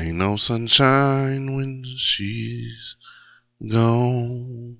[0.00, 2.96] Ain't no sunshine when she's
[3.68, 4.78] gone.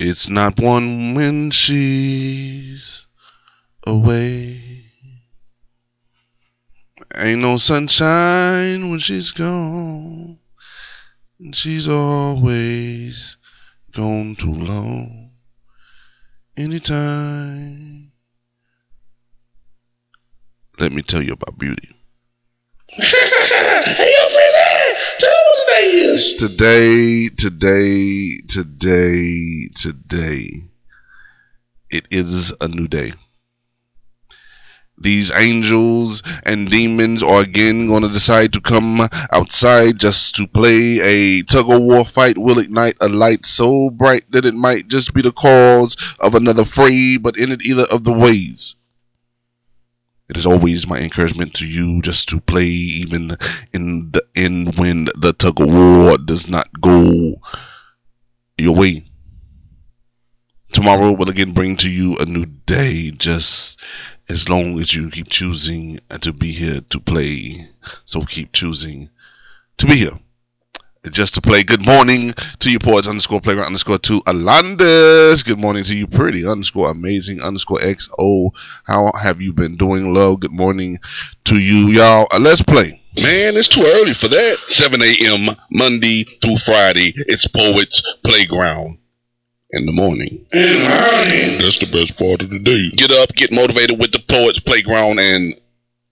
[0.00, 3.06] It's not one when she's
[3.86, 4.84] away.
[7.14, 10.38] Ain't no sunshine when she's gone.
[11.38, 13.36] And she's always
[13.92, 15.32] gone too long.
[16.56, 18.12] Anytime.
[20.78, 21.90] Let me tell you about beauty.
[21.90, 22.85] hey, yo, Freddie, tell me what
[26.38, 30.48] today today, today, today,
[31.90, 33.12] it is a new day.
[34.98, 40.98] These angels and demons are again going to decide to come outside just to play
[41.02, 42.38] a tug of war fight.
[42.38, 46.64] Will ignite a light so bright that it might just be the cause of another
[46.64, 48.76] fray, but in it either of the ways.
[50.28, 53.36] It is always my encouragement to you just to play even
[53.72, 57.40] in the end when the tug of war does not go
[58.58, 59.04] your way.
[60.72, 63.78] Tomorrow will again bring to you a new day just
[64.28, 67.68] as long as you keep choosing to be here to play.
[68.04, 69.10] So keep choosing
[69.78, 70.18] to be here.
[71.10, 71.62] Just to play.
[71.62, 75.44] Good morning to you, poets underscore playground underscore two Alondas.
[75.44, 78.50] Good morning to you, pretty underscore amazing underscore XO.
[78.84, 80.40] How have you been doing, love?
[80.40, 80.98] Good morning
[81.44, 82.26] to you, y'all.
[82.32, 83.00] Uh, let's play.
[83.16, 84.56] Man, it's too early for that.
[84.68, 85.56] 7 a.m.
[85.70, 87.14] Monday through Friday.
[87.16, 88.98] It's Poets Playground.
[89.70, 90.46] In the morning.
[90.52, 91.58] In the morning.
[91.58, 92.90] That's the best part of the day.
[92.96, 95.54] Get up, get motivated with the Poets Playground, and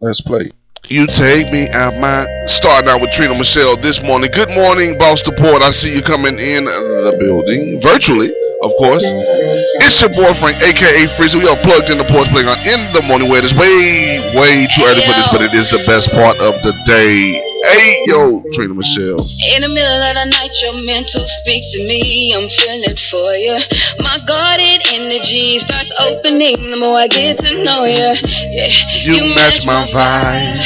[0.00, 0.50] let's play.
[0.88, 4.28] You take me out my starting out with Trina Michelle this morning.
[4.30, 5.62] Good morning, Boss the poet.
[5.64, 8.28] I see you coming in the building virtually,
[8.60, 9.00] of course.
[9.80, 11.40] It's your boyfriend, aka Freezer.
[11.40, 14.68] We are plugged in the Poets Playground in the morning where it is way, way
[14.76, 17.53] too early for this, but it is the best part of the day.
[17.64, 19.24] Hey yo, Trina Michelle.
[19.56, 22.34] In the middle of the night, your mental speaks to me.
[22.36, 23.56] I'm feeling for you.
[24.04, 28.12] My guarded energy starts opening the more I get to know you.
[28.52, 28.68] Yeah,
[29.08, 30.60] You match my vibe.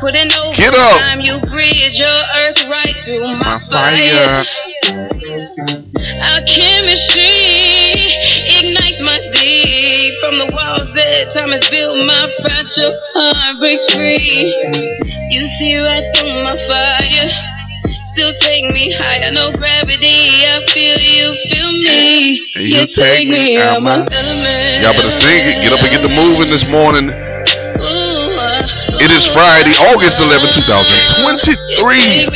[0.00, 1.00] Putting over Get up.
[1.02, 4.44] time, you bridge your earth right through my, My fire.
[4.84, 7.36] Our chemistry
[8.48, 11.96] ignites my deep from the walls that time has built.
[12.06, 14.48] My fragile heart breaks free.
[15.30, 17.28] You see right through my fire.
[18.16, 20.48] Still take me higher, no gravity.
[20.48, 22.40] I feel you, feel me.
[22.56, 24.82] And you take me out my- element.
[24.82, 25.60] Y'all better sing it.
[25.62, 27.10] Get up and get the moving this morning.
[27.10, 28.64] Ooh, uh,
[29.00, 32.26] It is Friday, August 11, 2023.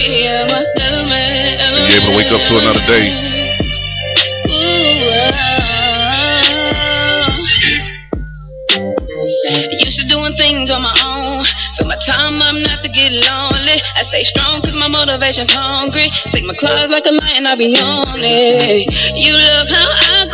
[1.90, 3.12] You're able to wake up to another day.
[4.46, 5.54] Ah.
[9.84, 11.44] Used to doing things on my own.
[11.78, 13.76] But my time I'm not to get lonely.
[13.96, 16.08] I stay strong cause my motivation's hungry.
[16.32, 18.88] Take my claws like a lion, I be on it.
[19.16, 20.26] You love how I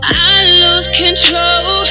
[0.03, 1.85] I lose control.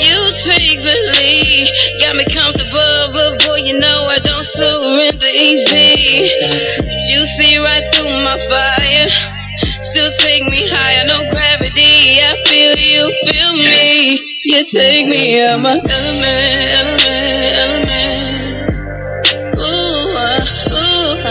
[0.00, 1.68] You take the lead.
[2.00, 6.30] Got me comfortable, but boy, you know I don't surrender easy.
[7.12, 9.08] You see right through my fire.
[9.90, 12.20] Still take me higher, no gravity.
[12.20, 14.40] I feel you, feel me.
[14.44, 17.83] You take me out my element, element, element.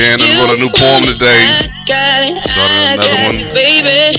[0.00, 1.44] You wrote a new poem today.
[1.44, 3.36] I got it, Started another one.
[3.52, 4.16] baby.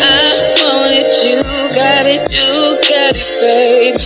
[0.00, 1.44] I want it, you
[1.76, 2.48] got it, you
[2.88, 4.00] got it.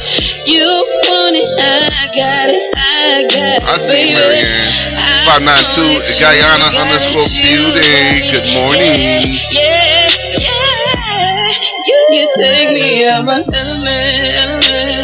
[0.50, 0.66] You
[1.06, 4.10] want it, I got it, I got it, I see.
[4.19, 4.98] Marianne.
[5.22, 8.26] 592 want it, Guyana underscore beauty.
[8.34, 9.38] Good morning.
[9.54, 10.10] Yeah,
[10.42, 11.54] yeah,
[11.86, 15.01] you, you take me out my element, element.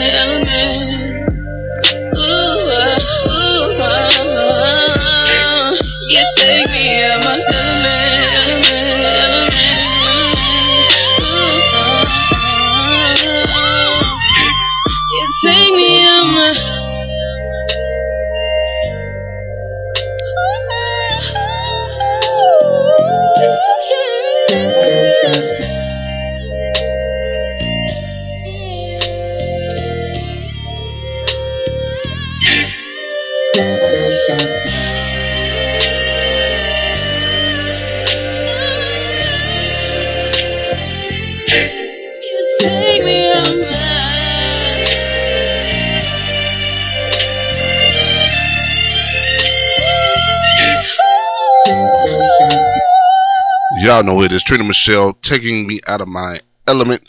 [54.24, 54.42] It is.
[54.42, 57.02] Trina Michelle taking me out of my element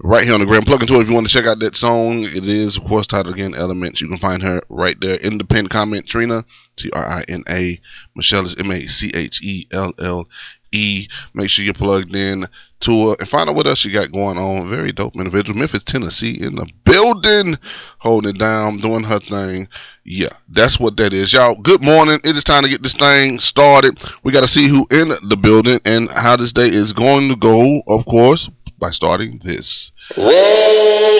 [0.00, 0.62] right here on the gram.
[0.62, 2.22] Plug into if you want to check out that song.
[2.22, 4.00] It is, of course, titled again Elements.
[4.00, 5.16] You can find her right there.
[5.16, 6.44] Independent comment Trina,
[6.76, 7.80] T R I N A.
[8.14, 10.28] Michelle is M A C H E L L
[10.72, 11.08] E.
[11.34, 12.46] Make sure you're plugged in
[12.80, 14.68] to her and find out what else you got going on.
[14.68, 15.58] Very dope individual.
[15.58, 17.56] Memphis, Tennessee in the building,
[17.98, 19.68] holding it down, doing her thing.
[20.04, 21.32] Yeah, that's what that is.
[21.32, 22.20] Y'all, good morning.
[22.24, 24.02] It is time to get this thing started.
[24.22, 27.36] We got to see who in the building and how this day is going to
[27.36, 29.90] go, of course, by starting this.
[30.14, 31.15] Call.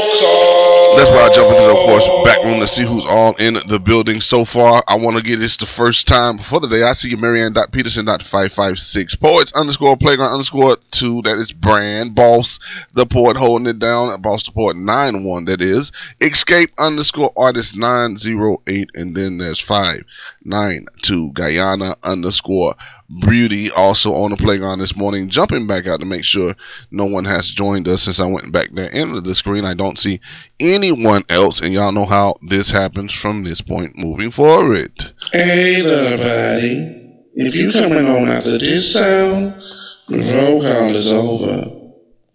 [0.97, 3.79] That's why I jump into the, course, back room to see who's all in the
[3.79, 4.83] building so far.
[4.89, 6.83] I want to get this the first time for the day.
[6.83, 9.21] I see you, Marianne.Peterson.556.
[9.21, 11.21] Poets underscore playground underscore two.
[11.23, 12.15] That is brand.
[12.15, 12.59] Boss
[12.95, 14.19] the poet holding it down.
[14.23, 15.45] Boss the poet 9 1.
[15.45, 15.93] That is.
[16.21, 18.91] Escape underscore artist 908.
[18.95, 21.33] And then there's 592.
[21.33, 22.75] Guyana underscore
[23.21, 26.55] Beauty also on the playground this morning, jumping back out to make sure
[26.91, 29.65] no one has joined us since I went back there into the screen.
[29.65, 30.21] I don't see
[30.59, 34.93] anyone else, and y'all know how this happens from this point moving forward.
[35.33, 37.03] Hey, everybody.
[37.35, 39.63] If you coming on after this sound,
[40.09, 41.77] the roll call is over.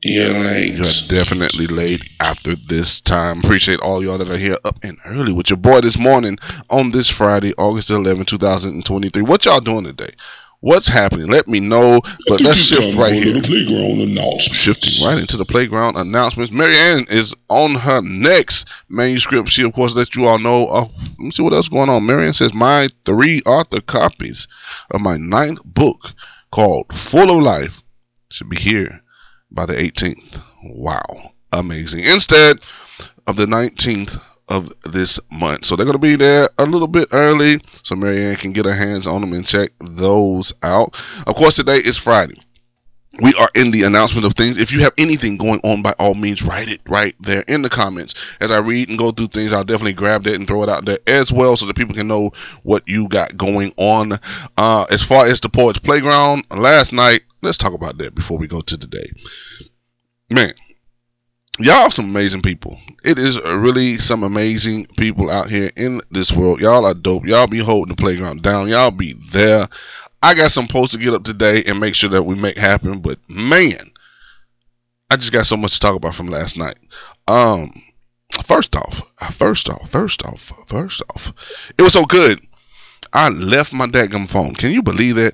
[0.03, 0.73] You're late.
[0.73, 3.39] You're definitely late after this time.
[3.39, 6.39] Appreciate all y'all that are here up and early with your boy this morning
[6.71, 9.21] on this Friday, August 11, 2023.
[9.21, 10.09] What y'all doing today?
[10.61, 11.25] What's happening?
[11.25, 12.01] Let me know.
[12.27, 13.33] But let's shift right here.
[13.33, 14.55] The playground announcements.
[14.55, 16.51] Shifting right into the playground announcements.
[16.51, 19.49] Marianne is on her next manuscript.
[19.49, 20.67] She, of course, lets you all know.
[20.67, 22.05] Uh, let me see what else going on.
[22.05, 24.47] Marianne says, My three author copies
[24.91, 26.13] of my ninth book
[26.51, 27.81] called Full of Life
[28.29, 29.01] should be here
[29.49, 30.43] by the 18th.
[30.63, 31.33] Wow.
[31.51, 32.03] Amazing.
[32.03, 32.59] Instead
[33.25, 34.21] of the 19th
[34.51, 35.65] of this month.
[35.65, 38.74] So they're going to be there a little bit early so Marianne can get her
[38.74, 40.94] hands on them and check those out.
[41.25, 42.39] Of course, today is Friday.
[43.21, 44.57] We are in the announcement of things.
[44.57, 47.69] If you have anything going on, by all means, write it right there in the
[47.69, 48.13] comments.
[48.39, 50.86] As I read and go through things, I'll definitely grab that and throw it out
[50.86, 52.31] there as well so that people can know
[52.63, 54.13] what you got going on.
[54.57, 58.47] Uh, as far as the Poets Playground, last night, let's talk about that before we
[58.47, 59.09] go to today.
[60.30, 60.54] Man,
[61.59, 62.80] y'all some amazing people.
[63.03, 66.62] It is really some amazing people out here in this world.
[66.62, 67.25] Y'all are dope.
[67.25, 68.68] Y'all be holding the playground down.
[68.68, 69.68] Y'all be there.
[70.21, 73.01] I got some posts to get up today and make sure that we make happen.
[73.01, 73.92] But man,
[75.09, 76.75] I just got so much to talk about from last night.
[77.27, 77.81] Um,
[78.45, 79.01] first off,
[79.33, 81.33] first off, first off, first off,
[81.77, 82.39] it was so good.
[83.13, 84.54] I left my daggum phone.
[84.54, 85.33] Can you believe that?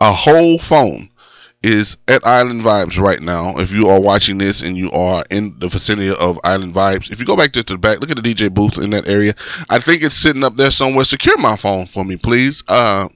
[0.00, 1.10] A whole phone
[1.62, 3.58] is at Island Vibes right now.
[3.58, 7.20] If you are watching this and you are in the vicinity of Island Vibes, if
[7.20, 9.34] you go back to the back, look at the DJ booth in that area.
[9.68, 11.04] I think it's sitting up there somewhere.
[11.04, 12.62] Secure my phone for me, please.
[12.66, 13.08] Uh,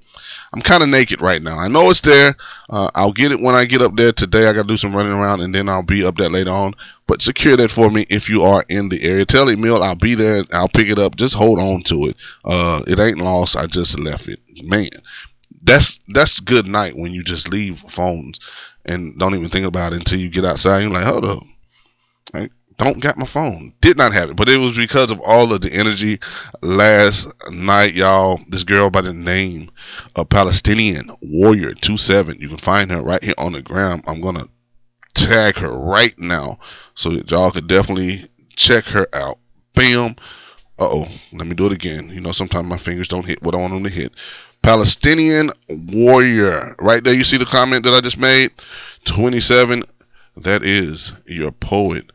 [0.53, 1.59] I'm kind of naked right now.
[1.59, 2.37] I know it's there.
[2.71, 4.47] Uh, I'll get it when I get up there today.
[4.47, 6.75] I got to do some running around and then I'll be up there later on.
[7.07, 9.25] But secure that for me if you are in the area.
[9.25, 10.45] Tell Emil I'll be there.
[10.53, 11.17] I'll pick it up.
[11.17, 12.17] Just hold on to it.
[12.45, 13.57] Uh, it ain't lost.
[13.57, 14.39] I just left it.
[14.63, 14.91] Man,
[15.65, 18.39] that's that's good night when you just leave phones
[18.85, 20.81] and don't even think about it until you get outside.
[20.81, 21.43] You're like, hold up,
[22.35, 23.73] I don't got my phone.
[23.81, 26.19] Did not have it, but it was because of all of the energy
[26.61, 28.41] last night, y'all.
[28.49, 29.71] This girl by the name
[30.17, 32.39] of Palestinian Warrior Two Seven.
[32.41, 34.05] You can find her right here on the ground.
[34.07, 34.49] I'm gonna
[35.15, 36.59] tag her right now
[36.95, 39.39] so that y'all could definitely check her out.
[39.75, 40.17] Bam.
[40.77, 41.09] Uh oh.
[41.33, 42.11] Let me do it again.
[42.11, 44.13] You know, sometimes my fingers don't hit what I want them to hit.
[44.65, 46.75] Palestinian warrior.
[46.79, 48.51] Right there, you see the comment that I just made?
[49.05, 49.83] 27.
[50.39, 52.11] That is your poet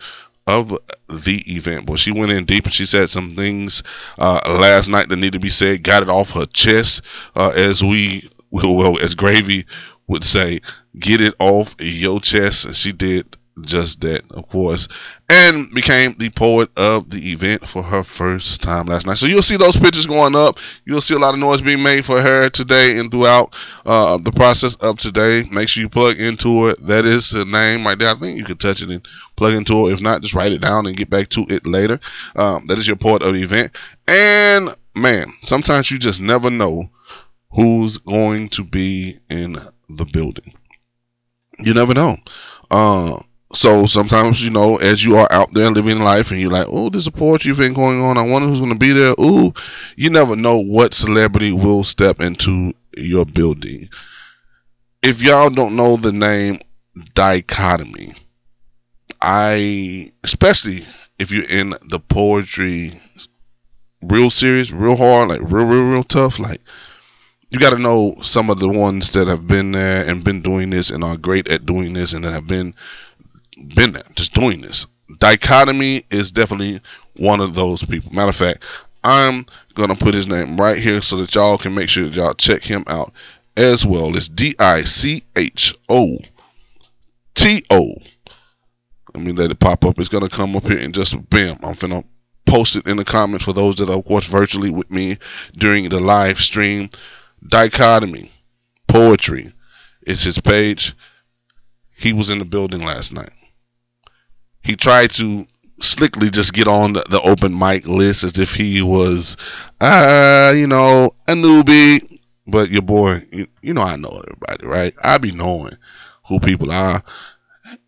[0.47, 0.69] of
[1.07, 1.85] the event.
[1.85, 3.83] Boy, she went in deep and she said some things
[4.17, 5.83] uh, last night that need to be said.
[5.83, 7.03] Got it off her chest,
[7.35, 9.67] uh, as we, well, as Gravy
[10.07, 10.61] would say,
[10.97, 12.65] get it off your chest.
[12.65, 14.87] And she did just that, of course,
[15.29, 19.17] and became the poet of the event for her first time last night.
[19.17, 20.57] So you'll see those pictures going up.
[20.85, 24.31] You'll see a lot of noise being made for her today and throughout uh, the
[24.31, 25.43] process of today.
[25.51, 26.85] Make sure you plug into it.
[26.87, 28.09] That is the name right there.
[28.09, 29.93] I think you can touch it and plug into it.
[29.93, 31.99] If not, just write it down and get back to it later.
[32.35, 33.71] Um, that is your poet of the event.
[34.07, 36.89] And man, sometimes you just never know
[37.51, 39.55] who's going to be in
[39.89, 40.53] the building.
[41.59, 42.17] You never know.
[42.71, 43.21] Uh,
[43.53, 46.89] so sometimes you know as you are out there living life and you're like oh
[46.89, 48.17] there's a poetry thing going on.
[48.17, 49.13] I wonder who's going to be there.
[49.19, 49.53] Ooh
[49.95, 53.89] you never know what celebrity will step into your building.
[55.01, 56.59] If y'all don't know the name
[57.13, 58.13] dichotomy
[59.21, 60.85] i especially
[61.17, 62.99] if you're in the poetry
[64.01, 66.61] real serious real hard like real real real tough like
[67.49, 70.69] you got to know some of the ones that have been there and been doing
[70.69, 72.73] this and are great at doing this and have been
[73.75, 74.87] been there just doing this.
[75.19, 76.81] Dichotomy is definitely
[77.17, 78.11] one of those people.
[78.13, 78.63] Matter of fact,
[79.03, 82.33] I'm gonna put his name right here so that y'all can make sure that y'all
[82.33, 83.13] check him out
[83.57, 84.15] as well.
[84.15, 86.17] It's D I C H O
[87.35, 87.93] T O.
[89.13, 89.99] Let me let it pop up.
[89.99, 91.57] It's gonna come up here and just bam.
[91.63, 92.03] I'm finna
[92.45, 95.17] post it in the comments for those that are of course virtually with me
[95.53, 96.89] during the live stream.
[97.47, 98.31] Dichotomy,
[98.87, 99.53] poetry.
[100.01, 100.95] It's his page.
[101.95, 103.31] He was in the building last night.
[104.63, 105.47] He tried to
[105.81, 109.37] slickly just get on the, open mic list as if he was,
[109.79, 112.19] uh, you know, a newbie.
[112.47, 114.93] But your boy, you, you know, I know everybody, right?
[115.03, 115.73] I be knowing
[116.27, 117.03] who people are,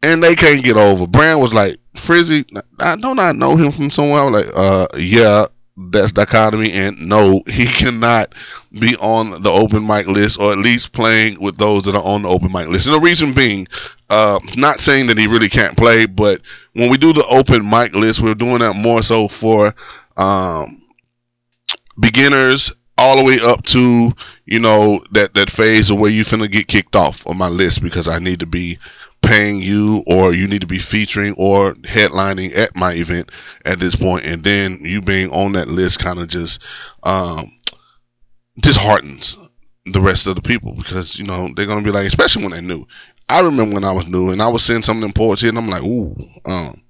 [0.03, 1.07] and they can't get over.
[1.07, 2.45] Brand was like, Frizzy,
[2.79, 4.21] I don't I know him from somewhere.
[4.21, 5.47] I was like, uh, yeah,
[5.77, 8.33] that's dichotomy, and no, he cannot
[8.79, 12.23] be on the open mic list, or at least playing with those that are on
[12.23, 12.85] the open mic list.
[12.85, 13.67] And the reason being,
[14.09, 16.41] uh, not saying that he really can't play, but
[16.73, 19.73] when we do the open mic list, we're doing that more so for
[20.17, 20.81] um,
[21.99, 24.11] beginners all the way up to
[24.45, 27.81] you know that that phase of where you finna get kicked off on my list
[27.81, 28.77] because I need to be
[29.21, 33.29] paying you or you need to be featuring or headlining at my event
[33.65, 36.61] at this point and then you being on that list kind of just
[37.03, 37.51] um
[38.59, 39.37] disheartens
[39.85, 42.61] the rest of the people because you know they're gonna be like especially when they're
[42.61, 42.85] new
[43.29, 45.69] i remember when i was new and i was seeing something in poetry and i'm
[45.69, 46.81] like ooh um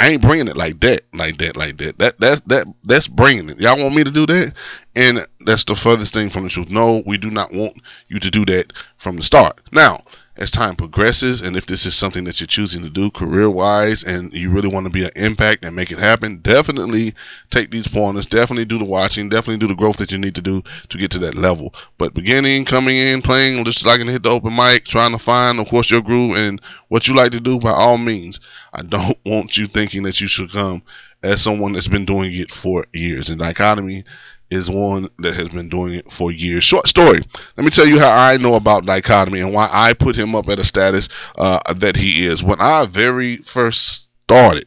[0.00, 1.98] I ain't bringing it like that, like that, like that.
[1.98, 3.60] That that that that's bringing it.
[3.60, 4.54] Y'all want me to do that,
[4.96, 6.70] and that's the furthest thing from the truth.
[6.70, 7.76] No, we do not want
[8.08, 9.60] you to do that from the start.
[9.72, 10.02] Now,
[10.40, 14.02] as time progresses and if this is something that you're choosing to do career wise
[14.02, 17.14] and you really want to be an impact and make it happen definitely
[17.50, 20.40] take these pointers definitely do the watching definitely do the growth that you need to
[20.40, 21.74] do to get to that level.
[21.98, 25.60] But beginning coming in playing just like to hit the open mic trying to find
[25.60, 28.40] of course your groove and what you like to do by all means.
[28.72, 30.82] I don't want you thinking that you should come
[31.22, 33.28] as someone that's been doing it for years.
[33.28, 34.04] And dichotomy
[34.50, 36.64] is one that has been doing it for years.
[36.64, 37.20] Short story.
[37.56, 40.48] Let me tell you how I know about dichotomy and why I put him up
[40.48, 42.42] at a status uh, that he is.
[42.42, 44.66] When I very first started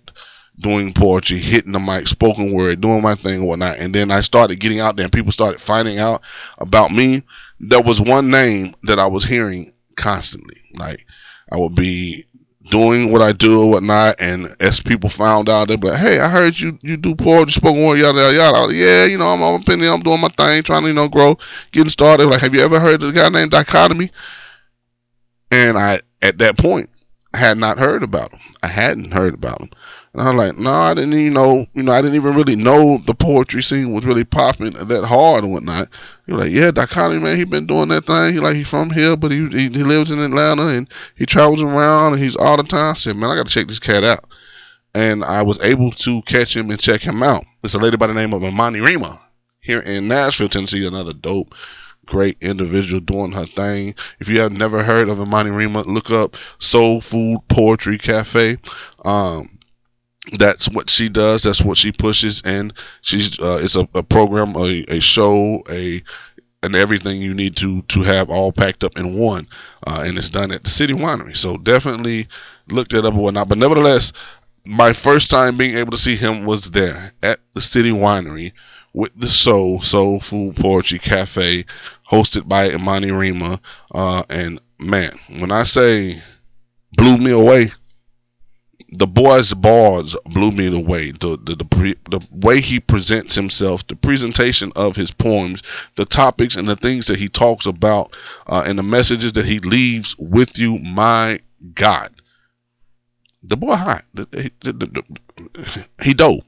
[0.59, 4.21] doing poetry, hitting the mic, spoken word, doing my thing and whatnot, and then I
[4.21, 6.21] started getting out there and people started finding out
[6.59, 7.23] about me,
[7.59, 10.61] there was one name that I was hearing constantly.
[10.75, 11.05] Like
[11.51, 12.25] I would be
[12.69, 14.15] doing what I do or whatnot.
[14.19, 17.53] And as people found out, they'd be like, "Hey, I heard you you do poetry,
[17.53, 20.29] spoken word, yada yada yada." Like, yeah, you know, I'm I'm opinion, I'm doing my
[20.37, 21.37] thing, trying to you know grow,
[21.71, 22.27] getting started.
[22.27, 24.11] Like, have you ever heard of the guy named Dichotomy?
[25.51, 26.89] And I at that point
[27.33, 28.39] had not heard about him.
[28.61, 29.69] I hadn't heard about him.
[30.13, 32.99] And I'm like, no, I didn't even know, you know, I didn't even really know
[33.07, 35.87] the poetry scene was really popping that hard and whatnot.
[36.27, 38.33] You're like, yeah, Dichotomy, man, he been doing that thing.
[38.33, 41.63] He like, he from here, but he, he, he lives in Atlanta and he travels
[41.63, 42.93] around and he's all the time.
[42.93, 44.25] I said, man, I got to check this cat out.
[44.93, 47.43] And I was able to catch him and check him out.
[47.63, 49.19] It's a lady by the name of Imani Rima
[49.61, 51.55] here in Nashville, Tennessee, another dope
[52.05, 53.95] great individual doing her thing.
[54.19, 58.57] If you have never heard of Imani Rima, look up Soul Food Poetry Cafe.
[59.05, 59.57] Um,
[60.31, 61.43] that's what she does.
[61.43, 66.01] That's what she pushes, and she's uh, it's a, a program, a, a show, a
[66.61, 69.47] and everything you need to to have all packed up in one,
[69.85, 71.35] uh, and it's done at the City Winery.
[71.35, 72.27] So definitely
[72.69, 73.49] look that up and whatnot.
[73.49, 74.13] But nevertheless,
[74.65, 78.53] my first time being able to see him was there at the City Winery
[78.93, 81.65] with the Soul Soul Food Poetry Cafe,
[82.09, 83.59] hosted by Imani Rima.
[83.93, 86.21] Uh, and man, when I say
[86.95, 87.71] blew me away,
[88.97, 91.11] the boy's bars blew me away.
[91.11, 95.63] The the the, the way he presents himself, the presentation of his poems,
[95.95, 98.15] the topics and the things that he talks about,
[98.47, 100.77] uh, and the messages that he leaves with you.
[100.79, 101.39] My
[101.73, 102.11] God,
[103.41, 104.05] the boy hot.
[104.31, 104.51] He,
[106.03, 106.45] he dope.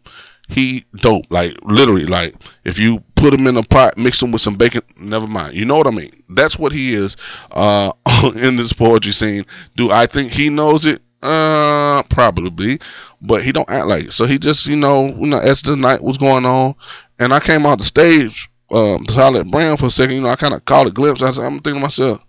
[0.48, 1.26] He dope.
[1.30, 4.82] Like literally, like if you put him in a pot, mix him with some bacon.
[4.98, 5.56] Never mind.
[5.56, 6.24] You know what I mean?
[6.30, 7.18] That's what he is
[7.52, 7.92] uh,
[8.36, 9.46] in this poetry scene.
[9.76, 11.02] Do I think he knows it?
[11.22, 12.80] Uh, probably,
[13.22, 14.12] but he don't act like it.
[14.12, 16.76] So he just, you know, you know, as the night was going on,
[17.20, 20.16] and I came out the stage um, to holler Brand for a second.
[20.16, 21.22] You know, I kind of caught a glimpse.
[21.22, 22.24] I said, I'm thinking to myself,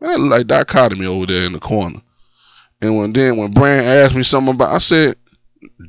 [0.00, 2.00] man, that look like dichotomy over there in the corner.
[2.80, 5.16] And when then when Brand asked me something about, I said,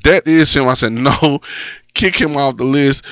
[0.03, 0.67] that is him.
[0.67, 1.39] I said, no,
[1.93, 3.05] kick him off the list.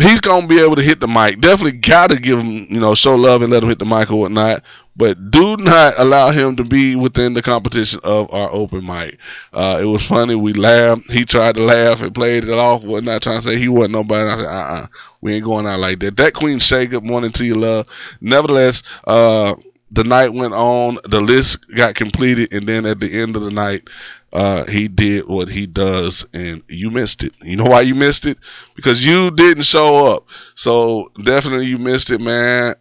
[0.00, 1.40] He's gonna be able to hit the mic.
[1.40, 4.20] Definitely gotta give him, you know, show love and let him hit the mic or
[4.20, 4.62] whatnot.
[4.96, 9.16] But do not allow him to be within the competition of our open mic.
[9.52, 10.34] Uh, it was funny.
[10.34, 11.08] We laughed.
[11.08, 12.82] He tried to laugh and played it off.
[12.82, 14.28] Whatnot, trying to say he wasn't nobody.
[14.28, 14.86] I said, uh, uh
[15.20, 16.16] we ain't going out like that.
[16.16, 17.86] That Queen Shay, good morning to you, love.
[18.20, 19.54] Nevertheless, uh,
[19.90, 20.98] the night went on.
[21.04, 23.88] The list got completed, and then at the end of the night,
[24.32, 27.32] uh, he did what he does, and you missed it.
[27.42, 28.38] You know why you missed it?
[28.76, 30.26] Because you didn't show up.
[30.54, 32.74] So definitely you missed it, man.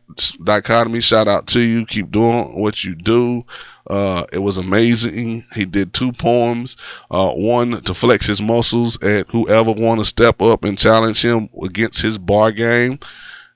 [0.43, 1.85] Dichotomy, shout out to you.
[1.85, 3.45] Keep doing what you do.
[3.89, 5.45] Uh, it was amazing.
[5.53, 6.75] He did two poems.
[7.09, 11.49] Uh, one to flex his muscles at whoever want to step up and challenge him
[11.63, 12.99] against his bar game.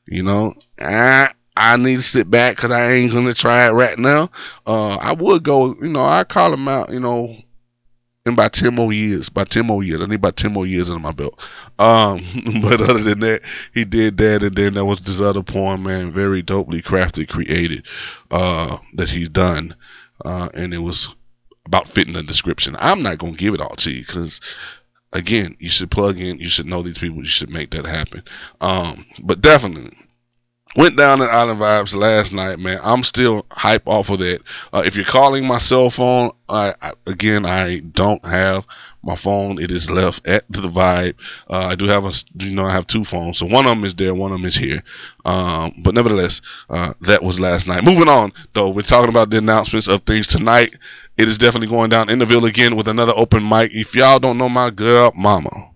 [0.06, 3.98] You know, I, I need to sit back because I ain't gonna try it right
[3.98, 4.30] now.
[4.66, 5.76] Uh, I would go.
[5.76, 6.92] You know, I call him out.
[6.92, 7.36] You know,
[8.25, 9.28] in about 10 more years.
[9.28, 10.01] About 10 more years.
[10.01, 11.40] I need about 10 more years under my belt.
[11.80, 12.22] Um,
[12.62, 13.42] but other than that,
[13.74, 14.44] he did that.
[14.44, 17.86] And then there was this other poem, man, very dopely crafted, created,
[18.30, 19.75] uh, that he's done.
[20.24, 21.10] Uh, and it was
[21.66, 22.75] about fitting the description.
[22.80, 24.40] I'm not going to give it all to you because,
[25.13, 26.38] again, you should plug in.
[26.38, 27.18] You should know these people.
[27.18, 28.24] You should make that happen.
[28.60, 29.98] Um, but definitely,
[30.75, 32.80] Went down at Island Vibes last night, man.
[32.82, 34.42] I'm still hype off of that.
[34.72, 38.66] Uh, if you're calling my cell phone, I, I, again, I don't have
[39.04, 39.62] my phone.
[39.62, 41.16] It is left at the Vibe.
[41.50, 43.38] Uh, I do have a, you know, I have two phones.
[43.38, 44.82] So one of them is there, one of them is here.
[45.25, 47.84] Um, but nevertheless, uh, that was last night.
[47.84, 50.78] Moving on, though, we're talking about the announcements of things tonight.
[51.18, 53.74] It is definitely going down in the Ville again with another open mic.
[53.74, 55.72] If y'all don't know my girl, Mama,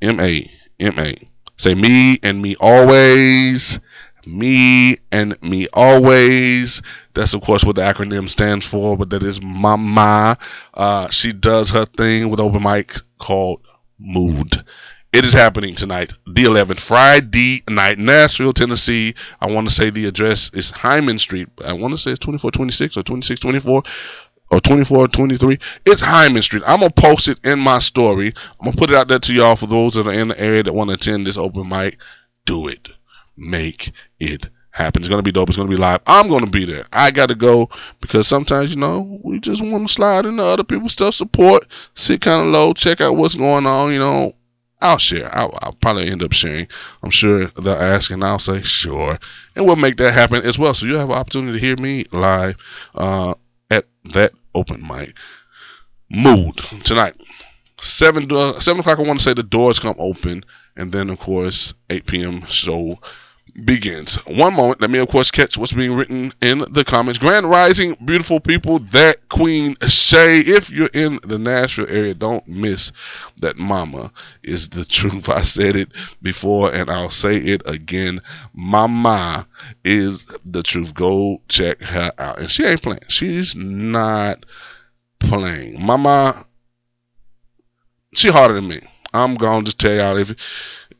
[0.00, 1.14] M A M A,
[1.58, 3.78] say me and me always
[4.30, 6.82] me and me always.
[7.14, 10.38] That's of course what the acronym stands for, but that is Mama.
[10.72, 13.60] Uh, she does her thing with open mic called
[13.98, 14.64] Mood.
[15.12, 19.14] It is happening tonight, the 11th, Friday night, Nashville, Tennessee.
[19.40, 21.48] I want to say the address is Hyman Street.
[21.64, 23.82] I want to say it's 2426 or 2624
[24.52, 25.58] or 24 23.
[25.86, 26.62] It's Hyman Street.
[26.64, 28.32] I'm going to post it in my story.
[28.60, 30.40] I'm going to put it out there to y'all for those that are in the
[30.40, 31.98] area that want to attend this open mic.
[32.46, 32.88] Do it
[33.40, 35.02] make it happen.
[35.02, 35.48] It's gonna be dope.
[35.48, 36.00] It's gonna be live.
[36.06, 36.84] I'm gonna be there.
[36.92, 37.68] I gotta go
[38.00, 42.20] because sometimes you know we just want to slide into other people's stuff, support, sit
[42.20, 43.92] kind of low, check out what's going on.
[43.92, 44.32] You know,
[44.80, 45.34] I'll share.
[45.34, 46.68] I'll, I'll, probably end up sharing.
[47.02, 49.18] I'm sure they'll ask, and I'll say sure,
[49.56, 50.74] and we'll make that happen as well.
[50.74, 52.56] So you have an opportunity to hear me live
[52.94, 53.34] uh,
[53.70, 55.14] at that open mic.
[56.10, 57.14] Mood tonight.
[57.80, 58.98] Seven uh, seven o'clock.
[58.98, 60.44] I want to say the doors come open,
[60.76, 62.46] and then of course 8 p.m.
[62.46, 62.98] show
[63.64, 64.16] begins.
[64.26, 67.18] One moment, let me of course catch what's being written in the comments.
[67.18, 70.40] Grand Rising, beautiful people, that Queen Shay.
[70.40, 72.92] If you're in the Nashville area, don't miss
[73.40, 75.28] that Mama is the truth.
[75.28, 78.20] I said it before and I'll say it again.
[78.54, 79.46] Mama
[79.84, 80.94] is the truth.
[80.94, 82.38] Go check her out.
[82.38, 83.00] And she ain't playing.
[83.08, 84.44] She's not
[85.18, 85.84] playing.
[85.84, 86.46] Mama,
[88.14, 88.80] she harder than me.
[89.12, 90.34] I'm gonna just tell y'all if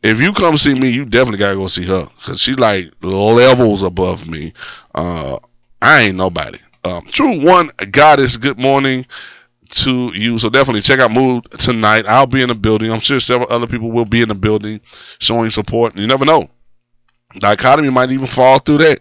[0.03, 3.83] if you come see me, you definitely gotta go see her because she's like levels
[3.83, 4.53] above me.
[4.95, 5.39] Uh,
[5.83, 6.59] I ain't nobody.
[6.85, 8.37] Um, true one goddess.
[8.37, 9.07] Good morning
[9.71, 10.39] to you.
[10.39, 12.07] So definitely check out Mood tonight.
[12.07, 12.91] I'll be in the building.
[12.91, 14.81] I'm sure several other people will be in the building
[15.19, 15.97] showing support.
[15.97, 16.49] You never know.
[17.39, 19.01] Dichotomy might even fall through that.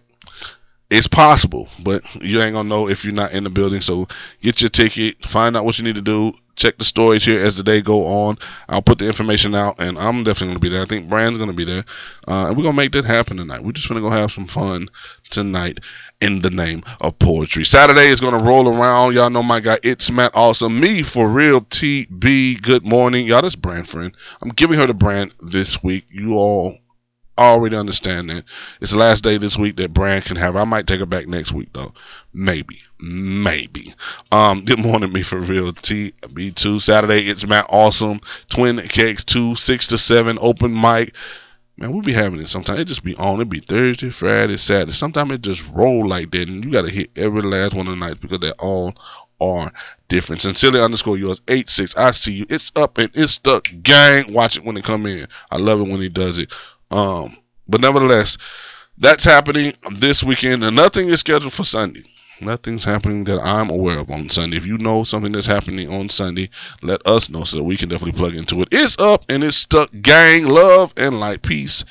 [0.89, 3.81] It's possible, but you ain't gonna know if you're not in the building.
[3.81, 4.07] So
[4.41, 7.57] get your ticket, find out what you need to do, check the stories here as
[7.57, 8.37] the day go on.
[8.67, 10.83] I'll put the information out, and I'm definitely gonna be there.
[10.83, 11.85] I think Brand's gonna be there,
[12.27, 13.63] uh, and we're gonna make that happen tonight.
[13.63, 14.89] We're just gonna go have some fun
[15.31, 15.79] tonight
[16.21, 17.63] in the name of poetry.
[17.63, 19.15] Saturday is gonna roll around.
[19.15, 19.79] Y'all know my guy.
[19.83, 20.31] It's Matt.
[20.35, 20.79] Awesome.
[20.79, 21.61] Me for real.
[21.61, 22.61] TB.
[22.61, 23.41] Good morning, y'all.
[23.41, 24.13] This brand friend.
[24.41, 26.05] I'm giving her the brand this week.
[26.11, 26.77] You all
[27.45, 28.43] already understand that.
[28.81, 30.55] It's the last day this week that Brand can have.
[30.55, 31.93] I might take her back next week though.
[32.33, 32.79] Maybe.
[32.99, 33.93] Maybe.
[34.31, 35.71] Um, good morning, me for real.
[35.71, 37.29] TB2 Saturday.
[37.29, 38.19] It's Matt Awesome.
[38.49, 41.13] Twin Cakes 2, 6 to 7, open mic.
[41.77, 42.81] Man, we'll be having it sometimes.
[42.81, 43.39] It just be on.
[43.39, 44.91] It be Thursday, Friday, Saturday.
[44.91, 47.97] Sometimes it just roll like that, and you gotta hit every last one of the
[47.97, 48.93] nights because they all
[49.39, 49.71] are
[50.09, 50.41] different.
[50.41, 51.95] Sincerely underscore yours eight six.
[51.95, 52.45] I see you.
[52.49, 53.65] It's up and it's stuck.
[53.81, 55.27] Gang, watch it when it come in.
[55.51, 56.51] I love it when he does it.
[56.91, 58.37] Um, but nevertheless,
[58.97, 62.03] that's happening this weekend, and nothing is scheduled for Sunday.
[62.41, 64.57] Nothing's happening that I'm aware of on Sunday.
[64.57, 66.49] If you know something that's happening on Sunday,
[66.81, 68.69] let us know so that we can definitely plug into it.
[68.71, 69.89] It's up and it's stuck.
[70.01, 71.83] Gang, love and light, peace,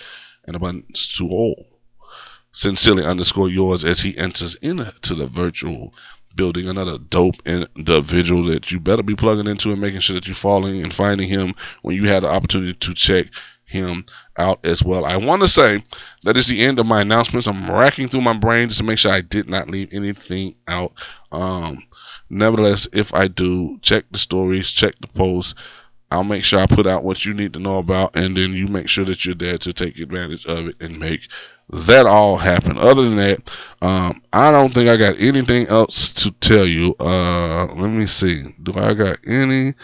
[0.47, 1.67] and abundance to all.
[2.53, 5.93] Sincerely underscore yours as he enters into the virtual
[6.35, 6.67] building.
[6.69, 10.83] Another dope individual that you better be plugging into and making sure that you're following
[10.83, 13.27] and finding him when you had the opportunity to check
[13.69, 14.05] him
[14.37, 15.05] out as well.
[15.05, 15.85] I want to say
[16.25, 17.47] that is the end of my announcements.
[17.47, 20.93] I'm racking through my brain just to make sure I did not leave anything out.
[21.31, 21.85] Um,
[22.31, 25.55] nevertheless, if I do, check the stories, check the posts.
[26.11, 28.67] I'll make sure I put out what you need to know about, and then you
[28.67, 31.29] make sure that you're there to take advantage of it and make
[31.71, 32.79] that all happen.
[32.79, 33.51] Other than that,
[33.83, 36.95] um, I don't think I got anything else to tell you.
[36.99, 38.55] Uh, let me see.
[38.63, 39.75] Do I got anything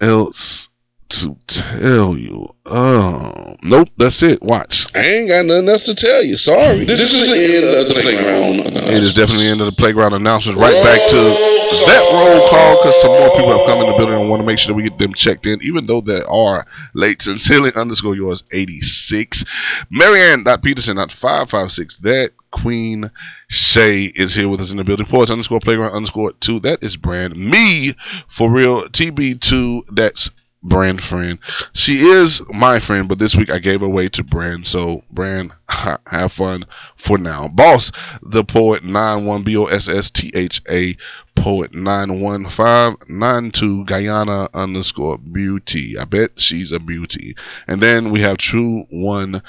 [0.00, 0.70] else
[1.08, 2.48] to tell you.
[2.64, 4.42] Oh, nope, that's it.
[4.42, 4.86] Watch.
[4.94, 6.36] I ain't got nothing else to tell you.
[6.36, 6.84] Sorry.
[6.84, 8.90] This, this is the end of the playground.
[8.90, 10.60] It is definitely the end of the playground announcements.
[10.60, 14.20] Right back to that roll call because some more people have come in the building
[14.20, 16.64] and want to make sure that we get them checked in, even though they are
[16.94, 17.22] late.
[17.22, 19.44] Sincerely underscore yours 86.
[19.90, 21.98] Marianne Peterson at 556.
[21.98, 23.10] That Queen
[23.48, 25.06] Shay is here with us in the building.
[25.06, 26.60] Poets underscore playground underscore two.
[26.60, 27.36] That is brand.
[27.36, 27.92] Me
[28.28, 28.84] for real.
[28.84, 29.94] TB2.
[29.94, 30.30] That's
[30.68, 31.38] Brand friend.
[31.74, 34.66] She is my friend, but this week I gave away to Brand.
[34.66, 36.64] So Brand, have fun
[36.96, 37.48] for now.
[37.48, 40.96] Boss, the poet nine one B O S S T H A
[41.36, 45.94] poet nine one five nine two Guyana underscore beauty.
[45.98, 47.36] I bet she's a beauty.
[47.68, 49.42] And then we have True One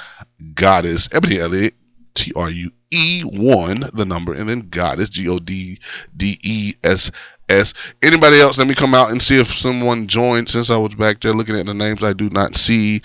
[0.53, 1.73] Goddess Ebony Elliott
[2.13, 5.79] T R U E one the number and then Goddess G O D
[6.15, 7.11] D E S
[7.49, 7.73] S.
[8.01, 8.57] Anybody else?
[8.57, 10.49] Let me come out and see if someone joined.
[10.49, 13.01] Since I was back there looking at the names, I do not see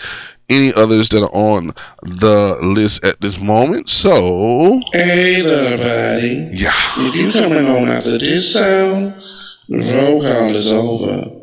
[0.49, 3.89] any others that are on the list at this moment.
[3.89, 6.51] So, hey, everybody.
[6.53, 6.73] Yeah.
[6.99, 9.15] If you coming on after this sound,
[9.69, 11.42] the roll call is over.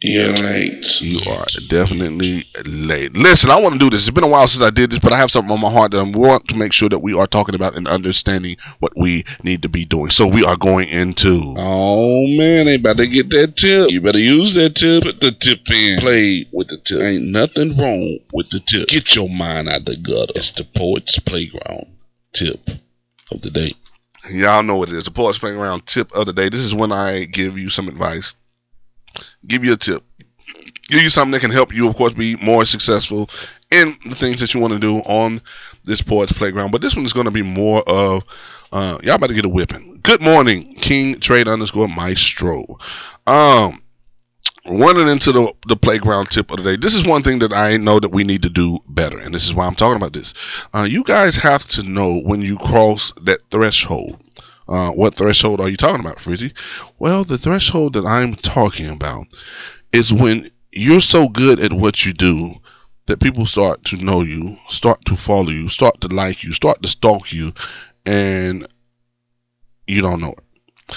[0.00, 1.00] You're late.
[1.00, 3.16] You are definitely late.
[3.16, 4.06] Listen, I want to do this.
[4.06, 5.92] It's been a while since I did this, but I have something on my heart
[5.92, 9.24] that I want to make sure that we are talking about and understanding what we
[9.42, 10.10] need to be doing.
[10.10, 11.54] So we are going into.
[11.56, 13.90] Oh man, they better get that tip.
[13.90, 15.02] You better use that tip.
[15.02, 15.98] Put the tip in.
[16.00, 17.00] Play with the tip.
[17.00, 18.88] Ain't nothing wrong with the tip.
[18.88, 20.32] Get your mind out the gutter.
[20.34, 21.86] It's the poet's playground
[22.34, 22.60] tip
[23.30, 23.74] of the day.
[24.30, 25.04] Y'all know what it is.
[25.04, 26.50] The poet's playground tip of the day.
[26.50, 28.34] This is when I give you some advice
[29.46, 30.02] give you a tip,
[30.84, 33.28] give you something that can help you, of course, be more successful
[33.70, 35.40] in the things that you want to do on
[35.84, 36.70] this Poets Playground.
[36.70, 38.24] But this one is going to be more of
[38.72, 40.00] uh, y'all about to get a whipping.
[40.02, 42.64] Good morning, King Trade underscore Maestro.
[43.26, 43.82] Um,
[44.68, 46.76] running into the the playground tip of the day.
[46.80, 49.44] This is one thing that I know that we need to do better, and this
[49.44, 50.34] is why I'm talking about this.
[50.74, 54.20] Uh, you guys have to know when you cross that threshold.
[54.68, 56.52] Uh, what threshold are you talking about, Frizzy?
[56.98, 59.26] Well, the threshold that I'm talking about
[59.92, 62.54] is when you're so good at what you do
[63.06, 66.82] that people start to know you, start to follow you, start to like you, start
[66.82, 67.52] to stalk you,
[68.04, 68.66] and
[69.86, 70.96] you don't know it.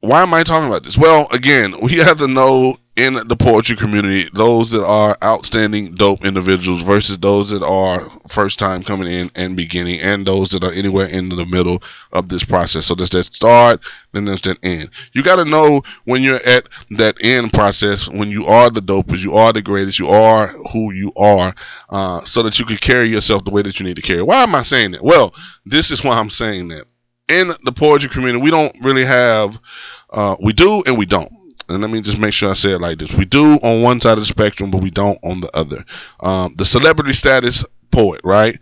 [0.00, 0.98] Why am I talking about this?
[0.98, 6.22] Well, again, we have to know in the poetry community those that are outstanding dope
[6.22, 10.72] individuals versus those that are first time coming in and beginning and those that are
[10.72, 11.82] anywhere in the middle
[12.12, 12.84] of this process.
[12.84, 13.80] So there's that start
[14.12, 14.90] then there's that end.
[15.12, 19.24] You got to know when you're at that end process when you are the dopest
[19.24, 21.54] you are the greatest you are who you are
[21.88, 24.22] uh, so that you can carry yourself the way that you need to carry.
[24.22, 25.02] Why am i saying that?
[25.02, 25.34] Well
[25.64, 26.84] this is why i'm saying that.
[27.28, 29.58] In the poetry community we don't really have
[30.10, 31.30] uh, we do and we don't
[31.70, 34.00] and let me just make sure I say it like this: we do on one
[34.00, 35.84] side of the spectrum, but we don't on the other.
[36.20, 38.58] Um, the celebrity status poet, right?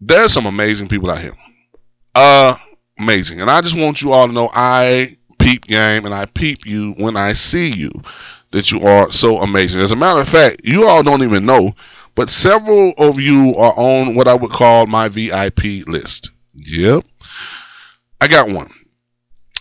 [0.00, 1.34] There's some amazing people out here.
[2.14, 2.56] Uh,
[2.98, 6.66] amazing, and I just want you all to know I peep game and I peep
[6.66, 7.90] you when I see you
[8.50, 9.80] that you are so amazing.
[9.80, 11.74] As a matter of fact, you all don't even know,
[12.14, 16.30] but several of you are on what I would call my VIP list.
[16.54, 17.04] Yep.
[18.20, 18.70] I got one.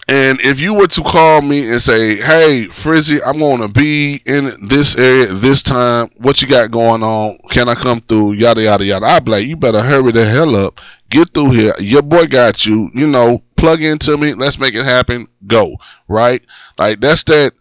[0.09, 4.21] And if you were to call me and say, "Hey, Frizzy, I'm going to be
[4.25, 6.09] in this area this time.
[6.17, 7.37] What you got going on?
[7.49, 9.05] Can I come through?" Yada yada yada.
[9.05, 10.79] I'd be like, "You better hurry the hell up.
[11.09, 11.73] Get through here.
[11.79, 12.89] Your boy got you.
[12.93, 14.33] You know, plug into me.
[14.33, 15.27] Let's make it happen.
[15.45, 15.75] Go
[16.07, 16.41] right.
[16.77, 17.51] Like that's that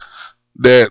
[0.61, 0.91] that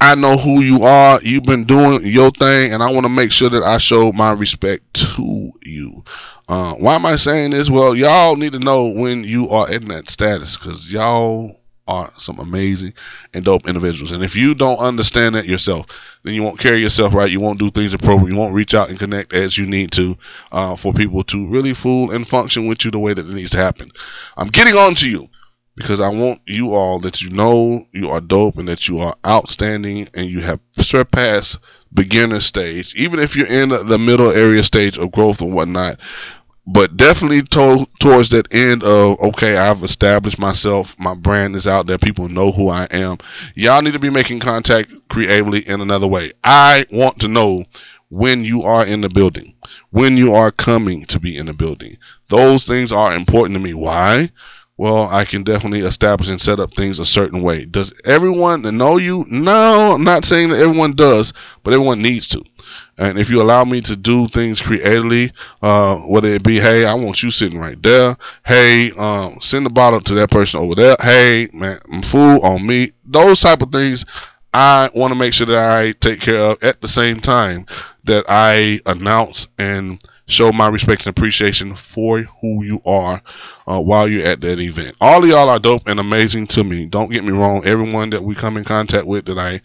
[0.00, 1.20] I know who you are.
[1.22, 4.32] You've been doing your thing, and I want to make sure that I show my
[4.32, 6.04] respect to you.
[6.48, 7.70] Uh, why am I saying this?
[7.70, 12.38] Well, y'all need to know when you are in that status because y'all are some
[12.38, 12.94] amazing
[13.34, 14.12] and dope individuals.
[14.12, 15.86] And if you don't understand that yourself,
[16.22, 17.30] then you won't carry yourself right.
[17.30, 18.32] You won't do things appropriate.
[18.32, 20.16] You won't reach out and connect as you need to
[20.52, 23.50] uh, for people to really fool and function with you the way that it needs
[23.50, 23.90] to happen.
[24.36, 25.28] I'm getting on to you
[25.76, 29.16] because I want you all that you know you are dope and that you are
[29.26, 31.58] outstanding and you have surpassed
[31.92, 32.94] beginner stage.
[32.96, 35.98] Even if you're in the middle area stage of growth and whatnot,
[36.66, 41.86] but definitely to- towards that end of okay, I've established myself, my brand is out
[41.86, 43.18] there, people know who I am.
[43.54, 46.32] Y'all need to be making contact creatively in another way.
[46.42, 47.64] I want to know
[48.08, 49.54] when you are in the building,
[49.90, 51.98] when you are coming to be in the building.
[52.28, 53.74] Those things are important to me.
[53.74, 54.30] Why?
[54.76, 57.64] Well, I can definitely establish and set up things a certain way.
[57.64, 59.24] Does everyone know you?
[59.28, 62.42] No, I'm not saying that everyone does, but everyone needs to.
[62.98, 65.32] And if you allow me to do things creatively,
[65.62, 68.16] uh, whether it be, hey, I want you sitting right there.
[68.46, 70.96] Hey, um, send the bottle to that person over there.
[71.00, 72.92] Hey, man, food on me.
[73.04, 74.04] Those type of things
[74.52, 77.66] I want to make sure that I take care of at the same time
[78.04, 83.20] that I announce and show my respect and appreciation for who you are
[83.66, 84.96] uh, while you're at that event.
[85.00, 86.86] All of y'all are dope and amazing to me.
[86.86, 87.64] Don't get me wrong.
[87.64, 89.60] Everyone that we come in contact with that I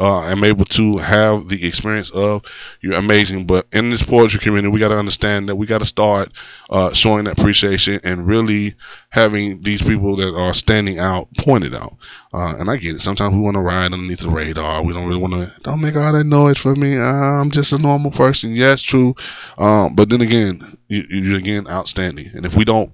[0.00, 2.42] uh, am able to have the experience of.
[2.80, 3.46] You're amazing.
[3.46, 6.32] But in this poetry community, we got to understand that we got to start
[6.70, 8.74] uh, showing that appreciation and really
[9.10, 11.92] having these people that are standing out pointed out.
[12.32, 13.02] Uh, and I get it.
[13.02, 14.82] Sometimes we want to ride underneath the radar.
[14.82, 15.52] We don't really want to.
[15.62, 16.98] Don't make all that noise for me.
[16.98, 18.54] I'm just a normal person.
[18.54, 19.14] Yes, true.
[19.58, 22.28] Um, but then again, you, you're again outstanding.
[22.34, 22.90] And if we don't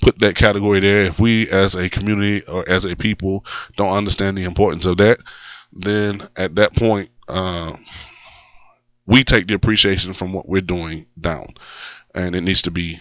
[0.00, 3.44] put that category there, if we as a community or as a people
[3.76, 5.18] don't understand the importance of that,
[5.78, 7.76] then at that point, uh,
[9.06, 11.46] we take the appreciation from what we're doing down,
[12.14, 13.00] and it needs to be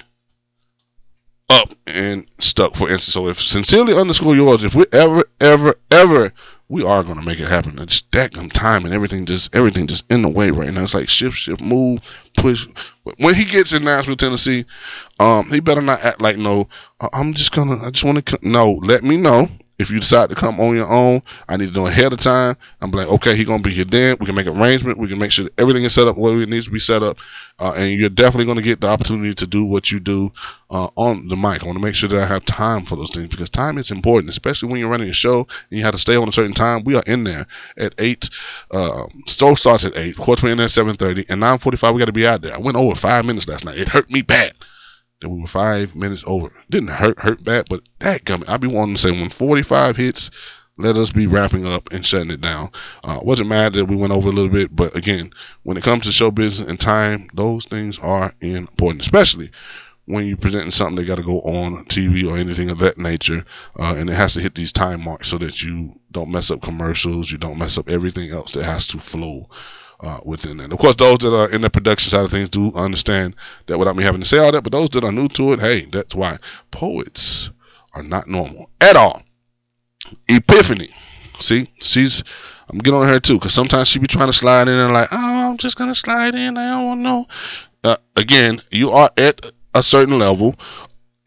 [1.49, 2.75] up and stuck.
[2.75, 6.31] For instance, so if sincerely underscore yours, if we ever, ever, ever,
[6.67, 7.77] we are gonna make it happen.
[7.79, 10.83] It's that time and everything just everything just in the way right now.
[10.83, 11.99] It's like shift, shift, move,
[12.37, 12.67] push.
[13.17, 14.65] When he gets in Nashville, Tennessee,
[15.19, 16.67] um, he better not act like no.
[17.13, 17.83] I'm just gonna.
[17.83, 18.39] I just want to.
[18.41, 21.79] No, let me know if you decide to come on your own, I need to
[21.79, 22.55] know ahead of time.
[22.81, 24.17] I'm like, okay, he's gonna be here then.
[24.19, 24.97] We can make arrangement.
[24.97, 27.17] We can make sure everything is set up where it needs to be set up,
[27.59, 30.31] uh, and you're definitely gonna get the opportunity to do what you do
[30.69, 31.63] uh, on the mic.
[31.63, 33.91] I want to make sure that I have time for those things because time is
[33.91, 36.53] important, especially when you're running a show and you have to stay on a certain
[36.53, 36.83] time.
[36.85, 37.45] We are in there
[37.77, 38.29] at eight.
[38.71, 40.17] Uh, store starts at eight.
[40.17, 41.93] Quarter in at seven thirty, and nine forty-five.
[41.93, 42.55] We got to be out there.
[42.55, 43.77] I went over five minutes last night.
[43.77, 44.53] It hurt me bad
[45.21, 46.51] that we were five minutes over.
[46.69, 48.47] Didn't hurt hurt bad, but that coming.
[48.49, 50.29] I'd be wanting to say when 45 hits,
[50.77, 52.69] let us be wrapping up and shutting it down.
[53.03, 55.31] Uh, wasn't mad that we went over a little bit, but again,
[55.63, 59.51] when it comes to show business and time, those things are important, especially
[60.03, 63.43] when you're presenting something that got to go on TV or anything of that nature,
[63.79, 66.61] uh, and it has to hit these time marks so that you don't mess up
[66.61, 69.47] commercials, you don't mess up everything else that has to flow
[69.99, 70.71] uh, within that.
[70.71, 73.35] Of course, those that are in the production side of things do understand
[73.67, 75.59] that without me having to say all that, but those that are new to it,
[75.59, 76.37] hey, that's why
[76.71, 77.49] poets
[77.93, 79.23] are not normal at all.
[80.27, 80.93] Epiphany,
[81.39, 82.23] see, she's
[82.69, 85.09] I'm getting on her too, because sometimes she be trying to slide in and like,
[85.11, 86.57] oh, I'm just gonna slide in.
[86.57, 87.27] I don't know.
[87.83, 90.55] Uh, again, you are at a certain level.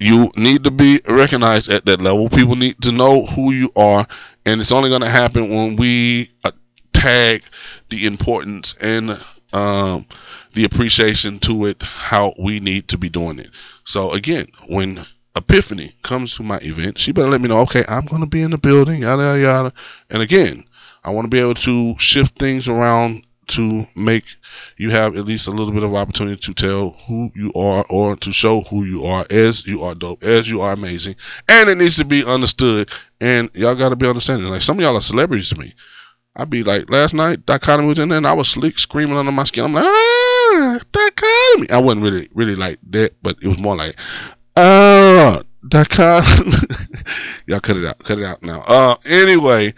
[0.01, 2.29] You need to be recognized at that level.
[2.29, 4.07] People need to know who you are,
[4.45, 6.53] and it's only going to happen when we uh,
[6.93, 7.43] tag
[7.91, 9.11] the importance and
[9.53, 10.07] um,
[10.55, 13.51] the appreciation to it, how we need to be doing it.
[13.85, 15.01] So again, when
[15.37, 18.43] Epiphany comes to my event, she better let me know, okay, I'm going to be
[18.43, 19.73] in the building, yada, yada, yada.
[20.11, 20.65] And again,
[21.05, 24.25] I want to be able to shift things around to make
[24.77, 28.15] you have at least a little bit of opportunity to tell who you are or
[28.17, 31.17] to show who you are as you are dope, as you are amazing.
[31.49, 32.91] And it needs to be understood.
[33.21, 34.49] And y'all got to be understanding.
[34.49, 35.75] Like some of y'all are celebrities to me.
[36.39, 39.33] I'd be like, last night, Dichotomy was in there, and I was slick screaming under
[39.33, 39.65] my skin.
[39.65, 41.71] I'm like, ah, Dichotomy.
[41.71, 43.97] I wasn't really, really like that, but it was more like,
[44.57, 46.53] ah, Dichotomy.
[47.47, 48.63] y'all cut it out, cut it out now.
[48.69, 49.75] Uh, anyway,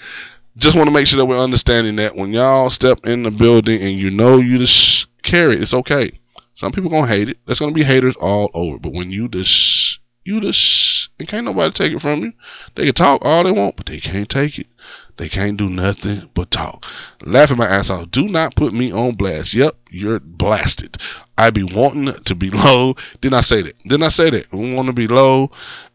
[0.58, 3.80] just want to make sure that we're understanding that when y'all step in the building
[3.80, 6.12] and you know you just carry it, it's okay.
[6.54, 7.38] Some people gonna hate it.
[7.46, 8.78] There's gonna be haters all over.
[8.78, 12.32] But when you just you just and can't nobody take it from you.
[12.74, 14.66] They can talk all they want, but they can't take it.
[15.20, 16.86] They can't do nothing but talk.
[17.20, 18.10] Laughing my ass off.
[18.10, 19.52] Do not put me on blast.
[19.52, 20.96] Yep, you're blasted.
[21.36, 22.94] I be wanting to be low.
[23.20, 23.76] Didn't I say that?
[23.82, 24.50] Didn't I say that?
[24.50, 25.50] We want to be low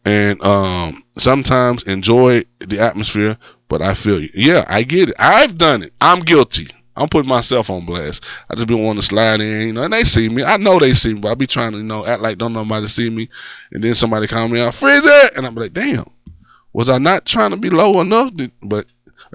[0.05, 3.35] and um, sometimes enjoy the atmosphere,
[3.67, 4.29] but I feel you.
[4.35, 5.15] Yeah, I get it.
[5.17, 5.93] I've done it.
[5.99, 6.67] I'm guilty.
[6.95, 8.23] I'm putting myself on blast.
[8.51, 10.43] I just be wanting to slide in, you know, and they see me.
[10.43, 12.53] I know they see me, but I be trying to, you know, act like don't
[12.53, 13.27] nobody see me.
[13.71, 15.35] And then somebody call me out, freeze it!
[15.35, 16.05] And I'm like, damn,
[16.73, 18.31] was I not trying to be low enough?
[18.61, 18.85] But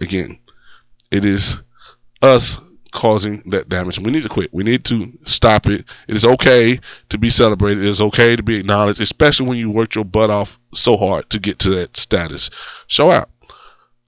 [0.00, 0.38] again,
[1.10, 1.56] it is
[2.22, 2.58] us
[2.92, 3.98] causing that damage.
[3.98, 4.52] We need to quit.
[4.52, 5.84] We need to stop it.
[6.08, 7.84] It is okay to be celebrated.
[7.84, 11.30] It is okay to be acknowledged, especially when you worked your butt off so hard
[11.30, 12.50] to get to that status.
[12.88, 13.30] Show out.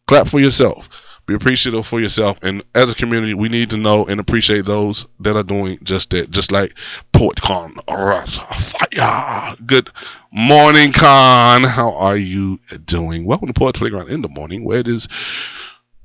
[0.07, 0.89] Clap for yourself.
[1.27, 2.39] Be appreciative for yourself.
[2.43, 6.11] And as a community, we need to know and appreciate those that are doing just
[6.11, 6.31] that.
[6.31, 6.75] Just like
[7.13, 7.77] Port Con.
[7.87, 9.55] Fire.
[9.65, 9.89] Good
[10.33, 11.63] morning, Con.
[11.63, 13.25] How are you doing?
[13.25, 15.07] Welcome to Poets Playground in the morning, where it is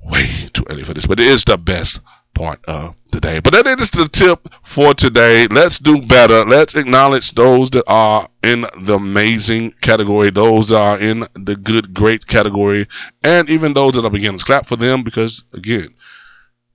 [0.04, 2.00] way too early for this, but it is the best
[2.34, 3.40] part of the day.
[3.40, 5.46] But that is the tip for today.
[5.50, 6.44] Let's do better.
[6.44, 11.92] Let's acknowledge those that are in the amazing category, those that are in the good,
[11.92, 12.86] great category,
[13.24, 14.44] and even those that are beginners.
[14.44, 15.88] Clap for them because, again,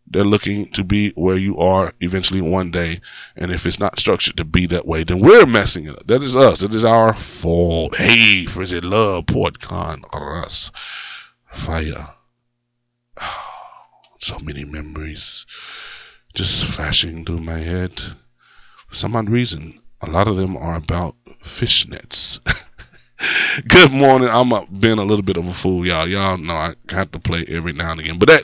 [0.08, 3.00] they're looking to be where you are eventually one day.
[3.36, 6.06] And if it's not structured to be that way, then we're messing it up.
[6.08, 6.60] That is us.
[6.60, 7.96] That is our fault.
[7.96, 10.72] Hey, Frizzy Love, PortCon, us.
[11.52, 12.10] Fire.
[14.24, 15.46] So many memories
[16.34, 18.00] just flashing through my head.
[18.88, 22.40] For some odd reason, a lot of them are about fishnets.
[23.68, 24.30] Good morning.
[24.30, 26.08] I'm uh, being a little bit of a fool, y'all.
[26.08, 28.18] Y'all know I have to play every now and again.
[28.18, 28.44] But that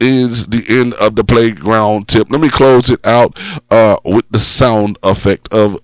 [0.00, 2.30] is the end of the playground tip.
[2.30, 3.38] Let me close it out
[3.70, 5.78] uh, with the sound effect of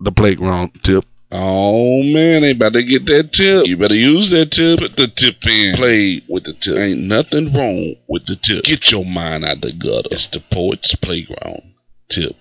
[0.00, 1.04] the playground tip.
[1.32, 3.66] Oh man, they about to get that tip.
[3.66, 4.80] You better use that tip.
[4.80, 5.76] Put the tip in.
[5.76, 6.76] Play with the tip.
[6.76, 8.64] Ain't nothing wrong with the tip.
[8.64, 10.08] Get your mind out the gutter.
[10.10, 11.62] It's the poet's playground
[12.10, 12.34] tip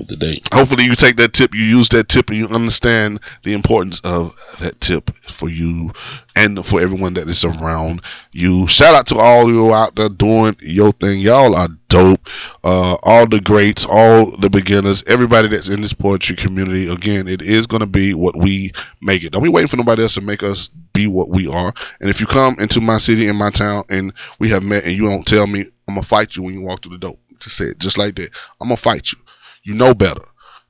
[0.00, 0.40] of the day.
[0.52, 4.34] Hopefully, you take that tip, you use that tip, and you understand the importance of
[4.60, 5.92] that tip for you
[6.34, 8.66] and for everyone that is around you.
[8.68, 11.20] Shout out to all you out there doing your thing.
[11.20, 12.20] Y'all are dope.
[12.64, 16.90] Uh, all the greats, all the beginners, everybody that's in this poetry community.
[16.90, 19.32] Again, it is going to be what we make it.
[19.32, 21.72] Don't be waiting for nobody else to make us be what we are.
[22.00, 24.92] And if you come into my city, in my town, and we have met, and
[24.92, 27.16] you don't tell me, I'm gonna fight you when you walk through the door.
[27.40, 28.30] Just say it, just like that.
[28.60, 29.18] I'm gonna fight you.
[29.62, 30.22] You know better.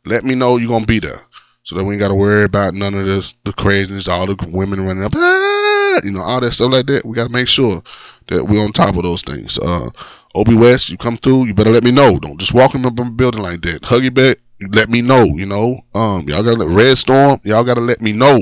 [0.05, 1.21] Let me know you're gonna be there,
[1.63, 4.87] so that we ain't gotta worry about none of this, the craziness, all the women
[4.87, 7.05] running up, ah, you know, all that stuff like that.
[7.05, 7.83] We gotta make sure
[8.29, 9.59] that we're on top of those things.
[9.59, 9.91] Uh,
[10.35, 12.19] Obi West, you come through, you better let me know.
[12.19, 13.83] Don't just walk in the building like that.
[13.83, 14.39] Huggy back,
[14.73, 15.25] let me know.
[15.25, 18.39] You know, um, y'all gotta let Red Storm, y'all gotta let me know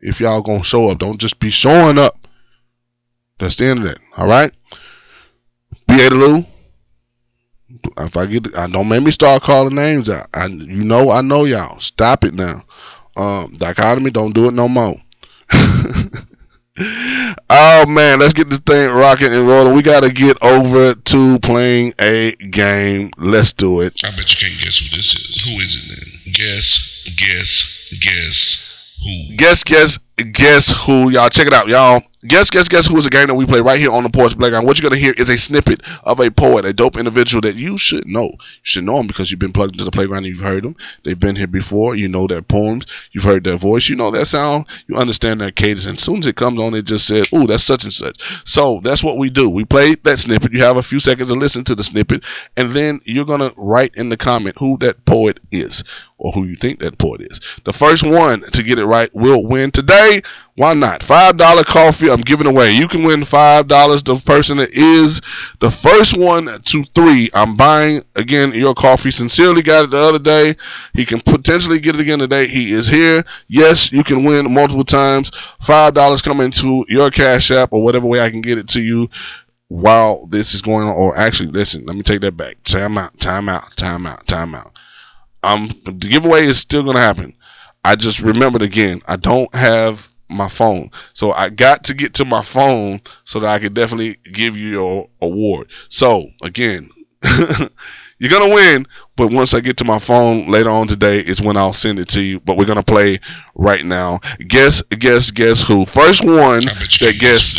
[0.00, 0.98] if y'all gonna show up.
[0.98, 2.14] Don't just be showing up.
[3.38, 3.98] That's the end of that.
[4.16, 4.52] All right.
[5.88, 6.44] B.
[7.98, 10.26] If I get, I don't make me start calling names out.
[10.34, 11.80] I, you know, I know y'all.
[11.80, 12.64] Stop it now.
[13.16, 14.94] Um, dichotomy, don't do it no more.
[17.50, 19.76] oh man, let's get this thing rocking and rolling.
[19.76, 23.10] We gotta get over to playing a game.
[23.16, 23.94] Let's do it.
[24.02, 25.44] I bet you can't guess who this is.
[25.44, 26.32] Who is it then?
[26.32, 28.56] Guess, guess, guess
[29.04, 29.36] who?
[29.36, 31.10] Guess, guess, guess who?
[31.10, 32.02] Y'all check it out, y'all.
[32.26, 34.34] Guess, guess, guess who is a game that we play right here on the Poets
[34.34, 34.64] Playground.
[34.64, 37.54] What you're going to hear is a snippet of a poet, a dope individual that
[37.54, 38.28] you should know.
[38.28, 40.74] You should know them because you've been plugged into the playground and you've heard them.
[41.02, 41.96] They've been here before.
[41.96, 42.86] You know their poems.
[43.12, 43.90] You've heard their voice.
[43.90, 44.68] You know their sound.
[44.86, 45.84] You understand their cadence.
[45.84, 48.18] And as soon as it comes on, it just says, ooh, that's such and such.
[48.46, 49.50] So that's what we do.
[49.50, 50.54] We play that snippet.
[50.54, 52.24] You have a few seconds to listen to the snippet.
[52.56, 55.84] And then you're going to write in the comment who that poet is
[56.16, 57.38] or who you think that poet is.
[57.64, 60.03] The first one to get it right will win today.
[60.56, 61.00] Why not?
[61.00, 62.72] $5 coffee I'm giving away.
[62.72, 64.04] You can win $5.
[64.04, 65.20] The person that is
[65.60, 69.10] the first one to three, I'm buying again your coffee.
[69.10, 70.54] Sincerely got it the other day.
[70.94, 72.46] He can potentially get it again today.
[72.46, 73.24] He is here.
[73.48, 75.30] Yes, you can win multiple times.
[75.62, 79.08] $5 coming to your Cash App or whatever way I can get it to you
[79.68, 80.94] while this is going on.
[80.94, 82.62] Or actually, listen, let me take that back.
[82.64, 84.70] Time out, time out, time out, time out.
[85.42, 87.34] Um, the giveaway is still going to happen.
[87.84, 90.90] I just remembered again, I don't have my phone.
[91.12, 94.70] So I got to get to my phone so that I could definitely give you
[94.70, 95.68] your award.
[95.88, 96.90] So again,
[98.18, 101.56] you're gonna win, but once I get to my phone later on today is when
[101.56, 102.40] I'll send it to you.
[102.40, 103.18] But we're gonna play
[103.54, 104.20] right now.
[104.48, 105.84] Guess, guess, guess who?
[105.86, 106.64] First one
[107.00, 107.52] that guess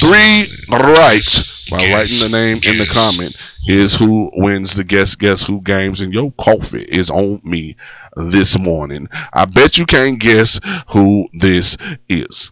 [0.00, 5.44] three rights by writing the name in the comment is who wins the guess guess
[5.44, 7.76] who games and your coffee is on me
[8.16, 9.08] this morning.
[9.32, 11.76] I bet you can't guess who this
[12.08, 12.50] is.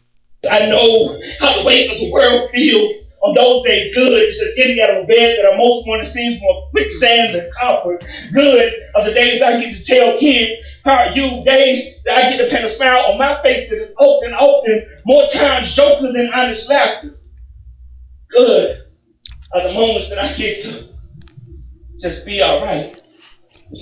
[0.51, 3.95] I know how the weight of the world feels on those days.
[3.95, 7.53] Good is just getting out of bed that are most morning seems more quicksand and
[7.61, 8.05] comfort.
[8.33, 10.53] Good of the days I get to tell kids
[10.85, 13.83] how are you days that I get to paint a smile on my face that
[13.83, 17.19] is open, open, more times joker than honest laughter.
[18.31, 18.87] Good
[19.53, 20.90] are the moments that I get to
[22.01, 23.01] just be alright.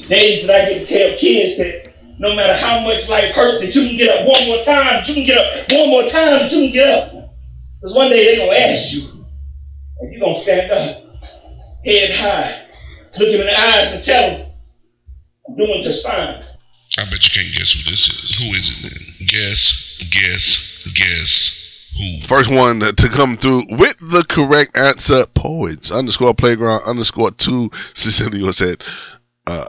[0.08, 3.74] Days that I get to tell kids that no matter how much life hurts, that
[3.74, 6.68] you can get up one more time, you can get up one more time, you
[6.68, 7.12] can get up.
[7.80, 9.24] Because one day they're going to ask you,
[10.00, 10.98] and you're going to stand up,
[11.86, 12.66] head high,
[13.18, 14.50] look them in the eyes and tell them,
[15.48, 16.42] I'm doing just fine.
[16.98, 18.38] I bet you can't guess who this is.
[18.42, 19.26] Who is it then?
[19.28, 21.57] Guess, guess, guess?
[22.26, 27.70] First one to come through with the correct answer, poets underscore playground underscore two.
[27.94, 28.82] Cecilia said,
[29.46, 29.68] uh,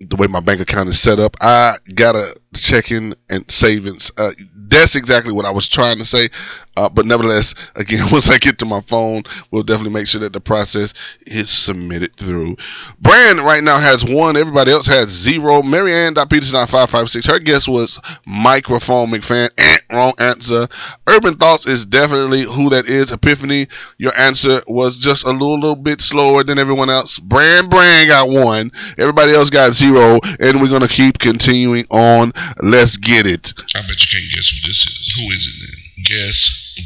[0.00, 4.10] the way my bank account is set up, I gotta check in and savings.
[4.16, 6.28] Uh, that's exactly what I was trying to say.
[6.76, 10.32] Uh, but nevertheless, again, once I get to my phone, we'll definitely make sure that
[10.32, 10.94] the process
[11.26, 12.56] is submitted through.
[13.00, 14.36] Brand right now has one.
[14.36, 15.62] Everybody else has zero.
[15.62, 17.26] Marianne Peterson five five six.
[17.26, 19.50] Her guess was microphone McFan.
[19.58, 20.68] Eh, wrong answer.
[21.06, 23.12] Urban Thoughts is definitely who that is.
[23.12, 23.66] Epiphany,
[23.98, 27.18] your answer was just a little, little bit slower than everyone else.
[27.18, 28.70] Brand Brand got one.
[28.96, 30.20] Everybody else got zero.
[30.38, 32.32] And we're gonna keep continuing on.
[32.62, 33.52] Let's get it.
[33.74, 35.14] I bet you can't guess who this is.
[35.16, 36.04] Who is it then?
[36.04, 36.38] Guess,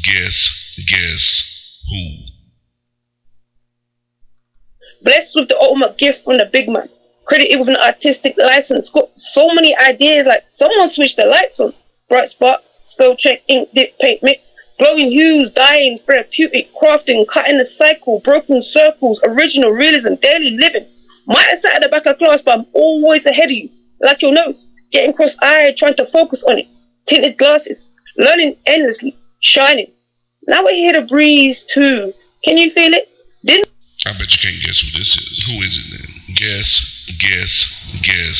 [0.03, 0.37] guess,
[0.87, 2.35] guess who?
[5.03, 6.89] Blessed with the ultimate gift from the big man.
[7.25, 8.89] Credited with an artistic license.
[8.89, 11.73] Got so many ideas like someone switched the lights on.
[12.09, 14.51] Bright spot, spell check, ink dip, paint mix.
[14.77, 20.85] Glowing hues, dyeing, therapeutic, crafting, cutting the cycle, broken circles, original realism, daily living.
[21.25, 23.69] Might have sat at the back of class, but I'm always ahead of you.
[24.01, 24.65] Like your nose,
[24.95, 26.67] getting cross-eyed, trying to focus on it.
[27.07, 27.85] Tinted glasses,
[28.17, 29.91] learning endlessly, shining.
[30.47, 32.13] Now we hear the breeze too.
[32.45, 33.09] Can you feel it?
[33.43, 33.67] Didn't
[34.07, 35.43] I bet you can't guess who this is.
[35.47, 36.35] Who is it then?
[36.35, 37.53] Guess, guess,
[38.03, 38.39] guess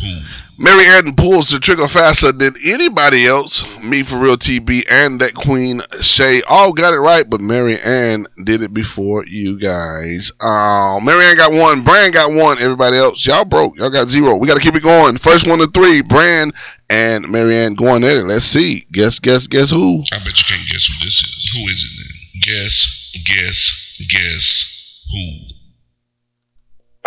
[0.00, 0.39] who?
[0.62, 3.64] Mary Ann pulls the trigger faster than anybody else.
[3.82, 8.26] Me for real TB and that Queen Shay all got it right, but Mary Ann
[8.44, 10.30] did it before you guys.
[10.38, 13.78] Uh, Mary Ann got one, Brand got one, everybody else, y'all broke.
[13.78, 14.36] Y'all got zero.
[14.36, 15.16] We gotta keep it going.
[15.16, 16.52] First one to three, Brand
[16.90, 18.24] and Mary Ann going at it.
[18.24, 18.84] Let's see.
[18.92, 20.04] Guess, guess, guess who?
[20.12, 21.50] I bet you can't guess who this is.
[21.54, 22.12] Who is it then?
[22.42, 22.86] Guess,
[23.24, 23.70] guess,
[24.10, 24.66] guess
[25.10, 25.24] who?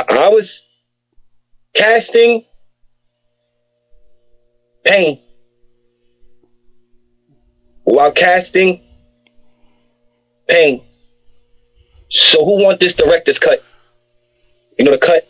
[0.09, 0.63] I was
[1.75, 2.45] casting
[4.83, 5.19] pain
[7.83, 8.81] while casting
[10.47, 10.83] pain.
[12.09, 13.63] So who want this director's cut?
[14.77, 15.27] You know the cut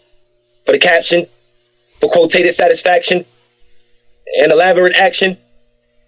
[0.65, 1.27] for the caption,
[1.99, 3.25] for quotated satisfaction,
[4.39, 5.37] and elaborate action.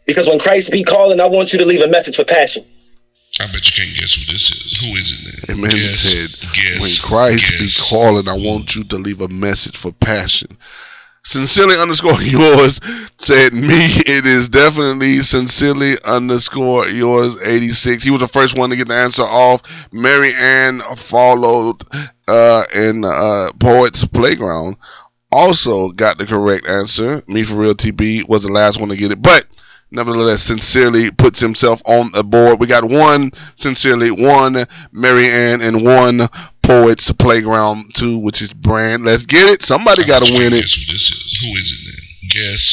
[0.05, 2.65] Because when Christ be calling, I want you to leave a message for passion.
[3.39, 4.77] I bet you can't guess who this is.
[4.81, 5.57] Who is it then?
[5.57, 9.77] Amen Guess, said, guess, when Christ be calling, I want you to leave a message
[9.77, 10.57] for passion.
[11.25, 12.79] Sincerely underscore yours
[13.17, 13.67] said me.
[14.05, 18.03] It is definitely sincerely underscore yours 86.
[18.03, 19.63] He was the first one to get the answer off.
[19.91, 21.83] Mary Ann followed
[22.27, 24.77] uh, in uh, Poets Playground.
[25.31, 27.23] Also got the correct answer.
[27.27, 29.47] Me for real TB was the last one to get it, but
[29.91, 32.59] nevertheless, sincerely puts himself on the board.
[32.59, 34.57] We got one sincerely, one
[34.91, 36.21] Mary Ann, and one
[36.65, 39.05] Poets Playground two, which is Brand.
[39.05, 39.61] Let's get it.
[39.63, 40.65] Somebody got bet to you win can't it.
[40.65, 41.41] Guess who this is.
[41.41, 42.29] Who is it then?
[42.29, 42.63] Guess,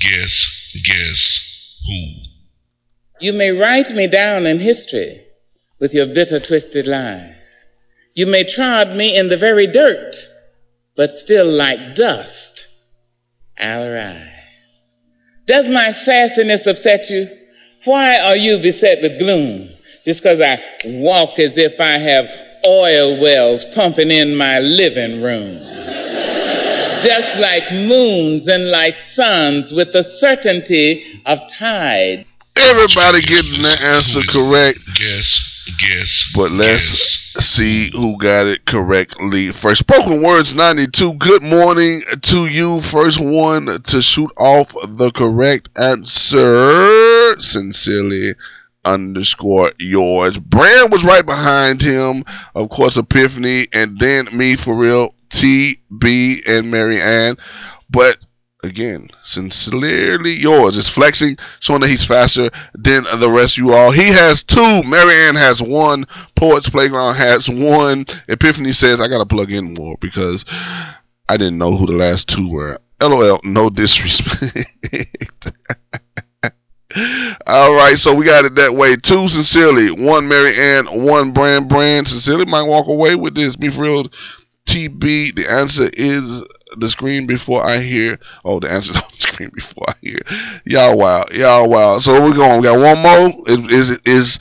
[0.00, 2.30] guess, guess who?
[3.20, 5.22] You may write me down in history
[5.78, 7.34] with your bitter, twisted lies.
[8.14, 10.14] You may trod me in the very dirt,
[10.96, 12.64] but still like dust,
[13.58, 14.28] I'll rise.
[15.46, 17.26] Does my sassiness upset you?
[17.84, 19.70] Why are you beset with gloom?
[20.04, 22.26] Just because I walk as if I have
[22.66, 25.58] oil wells pumping in my living room.
[27.02, 32.26] Just like moons and like suns with the certainty of tide.
[32.54, 34.78] Everybody getting the answer correct.
[34.94, 36.32] Guess, guess.
[36.34, 37.46] But let's guess.
[37.46, 39.50] see who got it correctly.
[39.50, 41.14] First spoken words 92.
[41.14, 42.80] Good morning to you.
[42.82, 47.34] First one to shoot off the correct answer.
[47.40, 48.34] Sincerely
[48.84, 50.38] underscore yours.
[50.38, 52.24] Brand was right behind him.
[52.54, 55.14] Of course, Epiphany and then me for real.
[55.30, 57.36] T, B, and Mary Ann.
[57.88, 58.18] But
[58.62, 60.76] again, sincerely yours.
[60.76, 63.90] It's flexing, showing that he's faster than the rest of you all.
[63.90, 64.82] He has two.
[64.84, 66.04] Marianne has one.
[66.36, 68.04] Poets Playground has one.
[68.28, 70.44] Epiphany says, I gotta plug in more because
[71.28, 72.78] I didn't know who the last two were.
[73.00, 74.70] LOL, no disrespect.
[77.46, 78.96] All right, so we got it that way.
[78.96, 82.08] Two sincerely, one Mary Ann, one Brand Brand.
[82.08, 83.56] Sincerely might walk away with this.
[83.56, 84.04] Be real.
[84.66, 86.46] TB, the answer is
[86.78, 88.18] the screen before I hear.
[88.44, 90.20] Oh, the answer's on the screen before I hear.
[90.64, 91.98] Y'all wow, y'all wow.
[91.98, 92.60] So we're going.
[92.60, 93.68] We got one more.
[93.70, 94.38] Is is is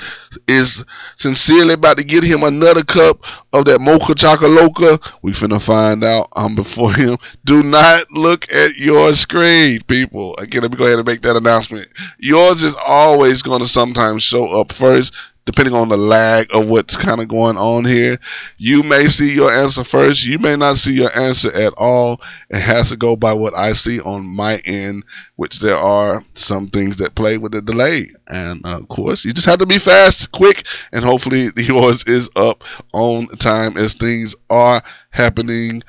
[0.47, 3.17] is sincerely about to get him another cup
[3.53, 4.99] of that mocha chocoloca?
[5.21, 6.29] We finna find out.
[6.33, 7.17] I'm before him.
[7.45, 10.35] Do not look at your screen, people.
[10.37, 11.87] Again, let me go ahead and make that announcement.
[12.19, 15.13] Yours is always gonna sometimes show up first.
[15.45, 18.17] Depending on the lag of what's kind of going on here.
[18.57, 20.25] You may see your answer first.
[20.25, 22.21] You may not see your answer at all.
[22.49, 25.03] It has to go by what I see on my end,
[25.35, 28.09] which there are some things that play with the delay.
[28.27, 32.29] And uh, of course, you just have to be fast, quick, and hopefully yours is
[32.35, 32.63] up
[32.93, 35.83] on time as things are happening.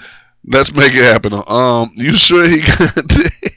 [0.45, 1.33] Let's make it happen.
[1.47, 2.97] Um, you sure he got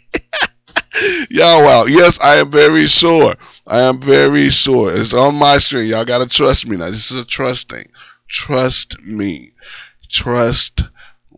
[1.29, 1.85] Y'all, wow.
[1.85, 3.35] Yes, I am very sure.
[3.67, 4.93] I am very sure.
[4.93, 5.87] It's on my screen.
[5.87, 6.85] Y'all gotta trust me now.
[6.85, 7.87] This is a trust thing.
[8.27, 9.53] Trust me.
[10.09, 10.83] Trust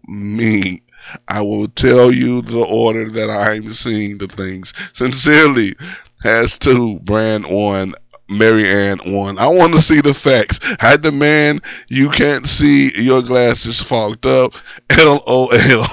[0.08, 0.84] me.
[1.28, 4.74] I will tell you the order that I'm seeing the things.
[4.92, 5.76] Sincerely
[6.22, 7.94] has to brand one,
[8.28, 9.38] Mary Ann one.
[9.38, 10.60] I want to see the facts.
[10.80, 14.54] Had the man you can't see your glasses fogged up.
[14.92, 15.88] LOL.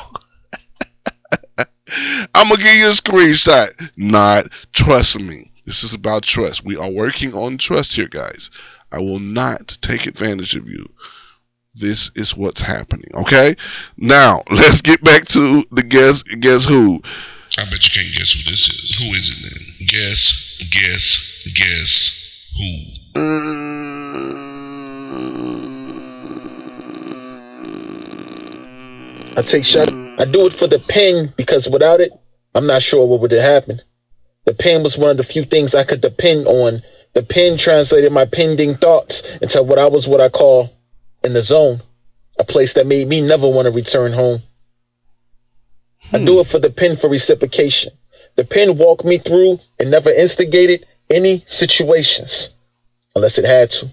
[2.34, 3.90] I'm gonna give you a screenshot.
[3.96, 5.52] Not trust me.
[5.66, 6.64] This is about trust.
[6.64, 8.50] We are working on trust here, guys.
[8.92, 10.86] I will not take advantage of you.
[11.74, 13.10] This is what's happening.
[13.14, 13.56] Okay.
[13.96, 16.22] Now let's get back to the guess.
[16.22, 17.00] Guess who?
[17.56, 18.96] I bet you can't guess who this is.
[18.98, 19.86] Who is it then?
[19.88, 20.22] Guess,
[20.70, 21.18] guess,
[21.54, 22.10] guess
[22.58, 23.04] who?
[29.36, 29.88] I take shot.
[30.18, 32.12] I do it for the pen because without it,
[32.54, 33.82] I'm not sure what would have happened.
[34.46, 36.82] The pen was one of the few things I could depend on.
[37.14, 40.70] The pen translated my pending thoughts into what I was what I call
[41.22, 41.82] in the zone,
[42.38, 44.42] a place that made me never want to return home.
[46.12, 46.26] I hmm.
[46.26, 47.92] do it for the pen for reciprocation.
[48.36, 52.50] The pen walked me through and never instigated any situations
[53.14, 53.92] unless it had to.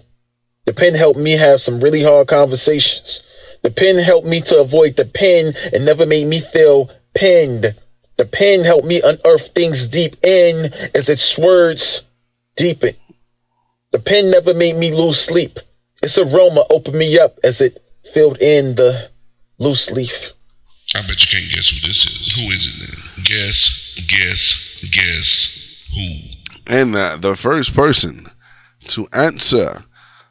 [0.66, 3.22] The pen helped me have some really hard conversations.
[3.62, 7.74] The pen helped me to avoid the pen and never made me feel pinned.
[8.18, 12.02] The pen helped me unearth things deep in as its words
[12.56, 12.94] deepen.
[13.92, 15.58] The pen never made me lose sleep.
[16.02, 17.82] Its aroma opened me up as it
[18.12, 19.10] filled in the
[19.58, 20.12] loose leaf.
[20.94, 22.32] I bet you can't guess who this is.
[22.36, 23.24] Who is it then?
[23.24, 26.74] Guess, guess, guess who?
[26.74, 28.26] And uh, the first person
[28.88, 29.84] to answer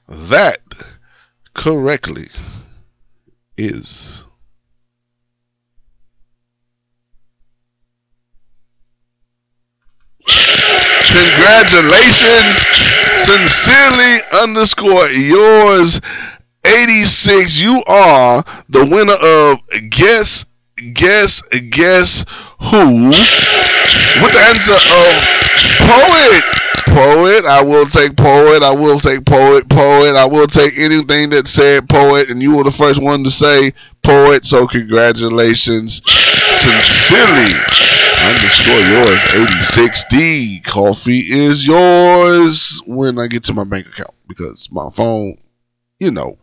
[0.07, 0.59] that
[1.53, 2.27] correctly
[3.57, 4.25] is
[11.07, 12.61] Congratulations.
[13.25, 15.99] Sincerely underscore yours
[16.65, 17.59] 86.
[17.59, 20.45] You are the winner of Guess,
[20.93, 22.25] Guess, Guess
[22.69, 25.41] Who with the answer of
[25.77, 26.43] Poet.
[26.87, 28.63] Poet, I will take poet.
[28.63, 30.15] I will take poet, poet.
[30.15, 33.71] I will take anything that said poet, and you were the first one to say
[34.03, 34.45] poet.
[34.45, 36.01] So congratulations,
[36.59, 37.53] sincerely
[38.21, 40.63] underscore yours 86D.
[40.63, 45.37] Coffee is yours when I get to my bank account because my phone,
[45.99, 46.35] you know,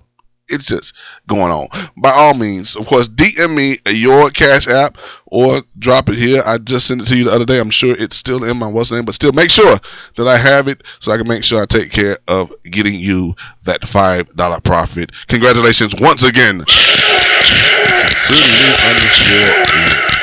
[0.48, 0.94] it's just
[1.26, 1.68] going on.
[1.96, 6.42] By all means, of course, DM me your Cash App or drop it here.
[6.44, 7.60] I just sent it to you the other day.
[7.60, 9.76] I'm sure it's still in my what's name, but still make sure
[10.16, 13.34] that I have it so I can make sure I take care of getting you
[13.64, 15.12] that five dollar profit.
[15.28, 16.64] Congratulations once again.
[17.98, 20.17] Sincerely underscore.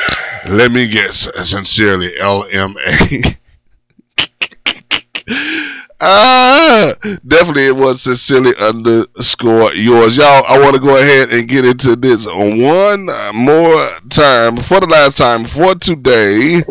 [0.48, 1.28] Let me guess.
[1.48, 3.36] Sincerely, LMA.
[5.98, 6.92] Ah,
[7.26, 10.18] definitely it was sincerely underscore yours.
[10.18, 13.78] Y'all, I want to go ahead and get into this one more
[14.10, 16.62] time for the last time for today.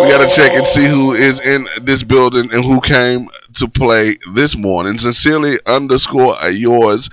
[0.00, 1.14] We got to check and see who oh.
[1.14, 4.98] is in this building and who came to play this morning.
[4.98, 7.08] Sincerely underscore yours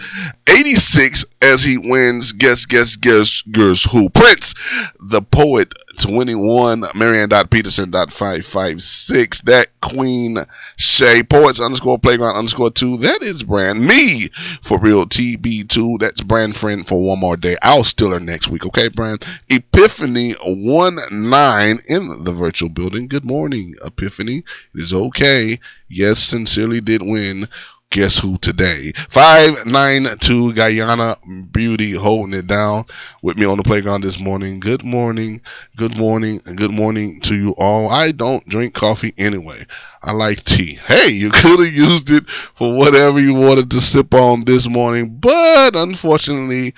[0.48, 2.34] 86 as he wins.
[2.34, 4.10] Guess, guess, guess, guess who?
[4.10, 4.54] Prince,
[5.00, 9.42] the poet 21 Marianne Peterson five five six.
[9.42, 10.38] That Queen
[10.78, 12.98] Shay Poets underscore playground underscore two.
[12.98, 14.30] That is brand me
[14.62, 16.00] for real TB2.
[16.00, 17.58] That's brand friend for one more day.
[17.62, 18.66] I'll steal her next week.
[18.66, 23.08] Okay, brand Epiphany one nine in the virtual building.
[23.08, 24.38] Good morning, Epiphany.
[24.74, 25.60] It is okay.
[25.90, 27.48] Yes, sincerely did win
[27.94, 28.92] guess who today?
[29.12, 31.16] 592 Guyana
[31.52, 32.86] Beauty holding it down
[33.22, 34.60] with me on the playground this morning.
[34.60, 35.42] Good morning,
[35.78, 37.92] good morning, and good morning to you all.
[37.92, 39.68] I don't drink coffee anyway.
[40.02, 40.74] I like tea.
[40.74, 45.20] Hey, you could have used it for whatever you wanted to sip on this morning,
[45.20, 46.74] but unfortunately,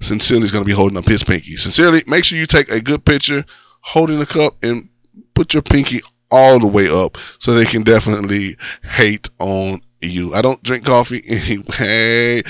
[0.00, 1.56] Sincerely is going to be holding up his pinky.
[1.56, 3.44] Sincerely, make sure you take a good picture
[3.80, 4.88] holding the cup and
[5.34, 10.34] put your pinky all the way up so they can definitely hate on you.
[10.34, 12.42] I don't drink coffee anyway.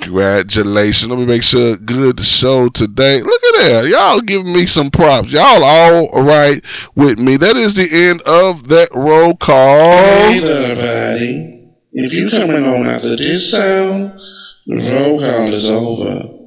[0.00, 1.10] Congratulations.
[1.10, 3.20] Let me make sure good show today.
[3.20, 3.88] Look at that.
[3.90, 5.30] Y'all giving me some props.
[5.32, 6.64] Y'all all right
[6.94, 7.36] with me.
[7.36, 9.96] That is the end of that roll call.
[9.96, 11.68] Hey, everybody.
[11.92, 14.18] If you coming on after this sound,
[14.66, 16.41] the roll call is over.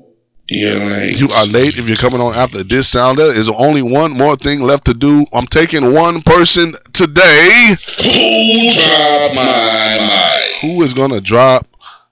[0.48, 1.20] Late.
[1.20, 3.18] You are late if you're coming on after this sound.
[3.18, 5.26] There is only one more thing left to do.
[5.34, 7.76] I'm taking one person today.
[7.98, 9.98] Who dropped my
[10.38, 10.56] mic?
[10.62, 11.68] Who is going to drop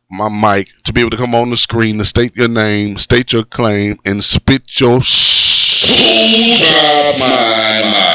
[0.09, 3.33] my mic to be able to come on the screen to state your name, state
[3.33, 5.62] your claim, and spit your sh-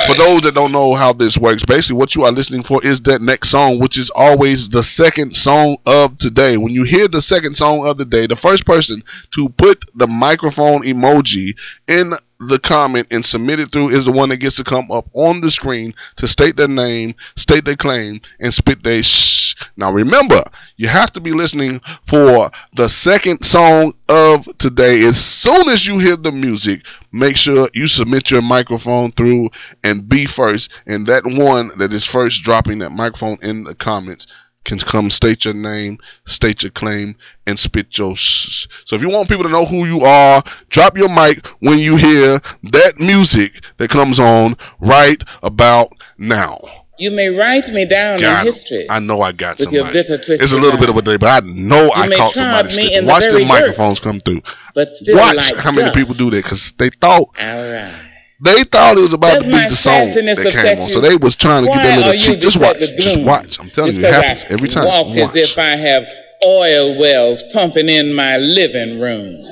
[0.07, 3.03] For those that don't know how this works, basically what you are listening for is
[3.03, 6.57] that next song, which is always the second song of today.
[6.57, 10.07] When you hear the second song of the day, the first person to put the
[10.07, 14.65] microphone emoji in the comment and submit it through is the one that gets to
[14.65, 19.03] come up on the screen to state their name, state their claim, and spit their
[19.03, 19.57] shh.
[19.77, 20.43] Now remember,
[20.77, 25.05] you have to be listening for the second song of today.
[25.05, 29.51] As soon as you hear the music, make sure you submit your microphone through
[29.83, 30.71] and be first.
[30.87, 34.29] And that one that is first dropping that microphone in the comments
[34.69, 37.17] can come state your name, state your claim,
[37.47, 38.69] and spit your sh.
[38.85, 41.97] So if you want people to know who you are, drop your mic when you
[41.97, 45.89] hear that music that comes on right about
[46.19, 46.59] now.
[46.99, 48.87] You may write me down Got in history.
[48.91, 50.01] I know I got With your somebody.
[50.01, 52.75] It's a little bit of a day, but I know I may caught somebody me
[52.75, 53.05] slipping.
[53.05, 54.43] the Watch the microphones come through.
[54.75, 58.08] but still Watch how many people do that because they thought All right.
[58.41, 60.91] They thought it was about Does to be the song that came on.
[60.91, 62.41] So they was trying to Why get that little cheat.
[62.41, 62.79] Just watch.
[62.99, 63.59] Just watch.
[63.59, 64.85] I'm telling you, it happens I every time.
[64.87, 65.37] Walk Watch.
[65.37, 66.05] as if I have
[66.45, 69.43] oil wells pumping in my living room.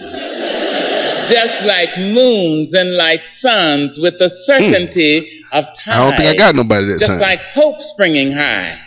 [1.29, 5.75] Just like moons and like suns with the certainty of time.
[5.85, 5.91] Hmm.
[5.91, 7.19] I don't think I got nobody that Just time.
[7.19, 8.79] Just like hope springing high.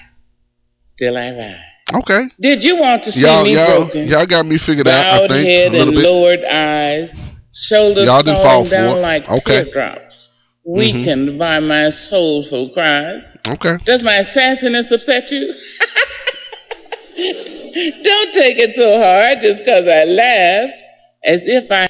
[0.85, 1.55] Still I rise.
[1.95, 2.23] okay.
[2.39, 4.07] Did you want to see Y'all, me y'all, broken?
[4.07, 5.23] y'all got me figured out.
[5.23, 6.03] I think head a little and bit.
[6.03, 7.11] lowered eyes,
[7.59, 9.01] shoulders Y'all didn't falling fall for down it.
[9.01, 9.35] like Okay.
[9.37, 9.63] Mm-hmm.
[9.63, 10.29] teardrops,
[10.65, 13.21] weakened by my soulful cries.
[13.47, 13.75] Okay.
[13.85, 15.53] Does my sassiness upset you?
[17.17, 20.69] Don't take it so hard just 'cause I laugh,
[21.23, 21.87] as if I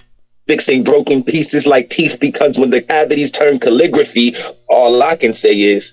[0.47, 4.35] Fixing broken pieces like teeth because when the cavities turn calligraphy,
[4.67, 5.91] all I can say is,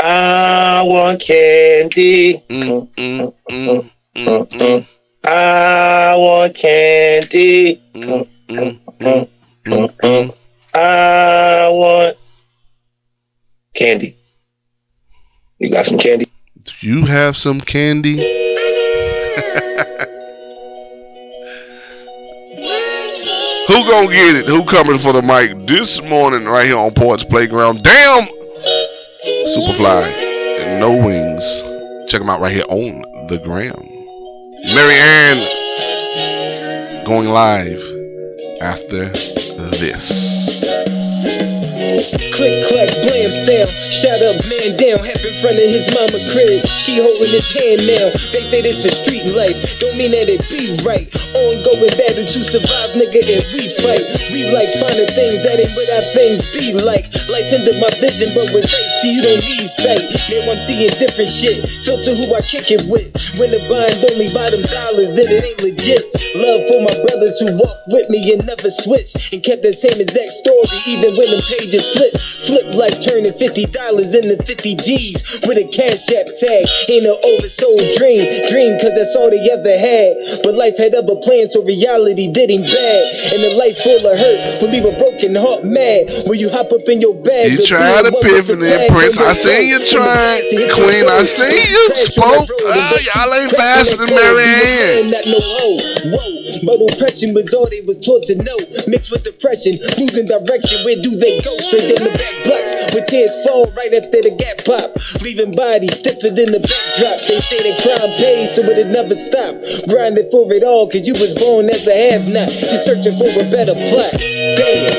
[0.00, 2.42] I want candy.
[2.50, 4.86] Mm, mm, mm, mm, mm,
[5.26, 7.82] I want candy.
[7.94, 9.28] mm, mm, mm,
[9.64, 10.36] mm.
[10.72, 12.16] I want
[13.74, 14.16] candy.
[15.58, 16.30] You got some candy?
[16.62, 18.18] Do you have some candy?
[23.66, 24.46] Who gonna get it?
[24.46, 27.82] Who coming for the mic this morning right here on Poets Playground?
[27.82, 28.28] Damn!
[29.48, 30.04] Superfly
[30.60, 31.62] and No Wings.
[32.08, 33.95] Check them out right here on the gram.
[34.74, 35.44] Mary Ann
[37.04, 37.80] going live
[38.60, 40.75] after this.
[42.36, 43.70] Click, clack, blam, sound.
[43.98, 45.02] Shut up, man down.
[45.02, 46.62] Half in front of his mama crib.
[46.84, 48.12] She holding his hand now.
[48.30, 49.56] They say this is street life.
[49.82, 51.08] Don't mean that it be right.
[51.34, 54.04] Ongoing battle to survive, nigga, and we fight.
[54.30, 57.10] We like finding things that ain't what our things be like.
[57.26, 60.04] Life into my vision, but with faith, see you don't need sight.
[60.30, 61.66] Now I'm seeing different shit.
[61.82, 63.10] Filter who I kick it with.
[63.40, 66.04] When the bind only bottom dollars, then it ain't legit.
[66.36, 69.16] Love for my brothers who walked with me and never switched.
[69.32, 72.12] And kept the same exact story, even when the pages flip.
[72.46, 75.18] Flip like turning $50 into 50 G's
[75.48, 76.64] with a cash app tag.
[76.86, 78.46] Ain't an oversold dream.
[78.46, 80.44] Dream, cause that's all they ever had.
[80.44, 83.02] But life had other plans, so reality did him bad.
[83.34, 86.28] And a life full of hurt will leave a broken heart mad.
[86.28, 87.56] When you hop up in your bag.
[87.56, 89.18] You do a one epiphany, Prince.
[89.18, 91.08] I seen you trying, Queen.
[91.08, 92.46] I seen you spoke.
[92.46, 96.35] but ah, y'all ain't faster than Mary Ann.
[96.66, 96.90] Was not no hoe.
[96.90, 98.58] Whoa, but oppression was all they was taught to know.
[98.86, 100.84] Mixed with depression, losing direction.
[100.84, 101.54] Where do they go?
[101.70, 104.90] Straight in the back blocks, where tears fall right after the gap pop.
[105.22, 107.18] Leaving bodies stiffer than the backdrop.
[107.26, 109.54] They say that crime pays, so it'll never stop.
[109.88, 112.50] Grinding for it all, cause you was born as a have-not.
[112.50, 114.16] Just searching for a better plot.
[114.18, 114.94] Damn.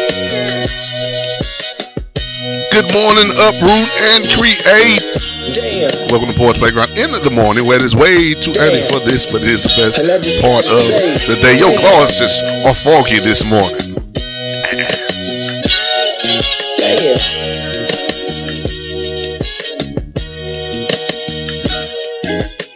[2.71, 5.13] Good morning, uproot and create.
[5.55, 5.96] Damn.
[6.09, 9.25] Welcome to Poets Playground in the morning, where it is way too early for this,
[9.25, 9.99] but it is the best
[10.39, 10.87] part of
[11.27, 11.59] the day.
[11.59, 13.91] Your glasses are foggy this morning.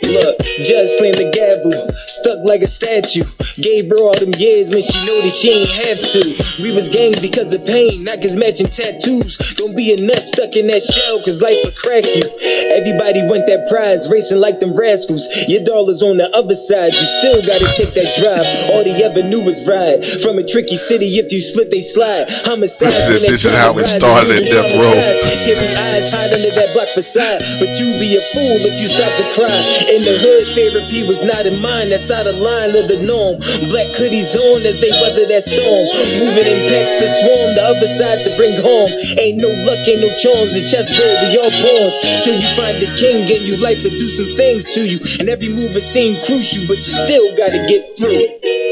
[0.03, 1.31] Look, Judge slammed the
[1.71, 1.89] gavel,
[2.21, 3.23] stuck like a statue.
[3.55, 6.21] Gave her all them years when she know that she ain't have to.
[6.61, 9.37] We was gang because of pain, not cause matching tattoos.
[9.57, 12.23] Don't be a nut stuck in that shell, cause life will crack you.
[12.71, 15.27] Everybody want that prize, racing like them rascals.
[15.47, 18.45] Your dollar's on the other side, you still gotta take that drive.
[18.71, 20.03] All they ever knew was ride.
[20.23, 22.29] From a tricky city, if you slip, they slide.
[22.47, 22.91] Homicide.
[22.91, 24.95] This is- when this is how it started at Death Row.
[24.95, 29.25] Eyes hide under that black facade, but you be a fool if you stop to
[29.35, 29.59] cry.
[29.91, 31.93] In the hood, therapy was not in mine.
[31.93, 33.37] That's out of line of the norm.
[33.69, 35.83] Black hoodies on as they weather that storm.
[36.17, 38.89] Moving in packs to swarm, the other side to bring home.
[39.21, 40.51] Ain't no luck, ain't no charms.
[40.51, 41.95] The chessboard we all pawns.
[42.25, 44.99] Till you find the king and you life will do some things to you.
[45.21, 48.25] And every move it seem crucial, but you still gotta get through.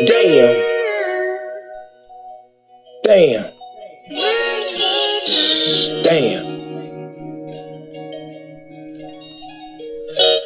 [0.10, 0.70] Damn.
[3.06, 3.54] Damn.
[6.04, 6.50] Damn.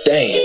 [0.06, 0.43] Damn.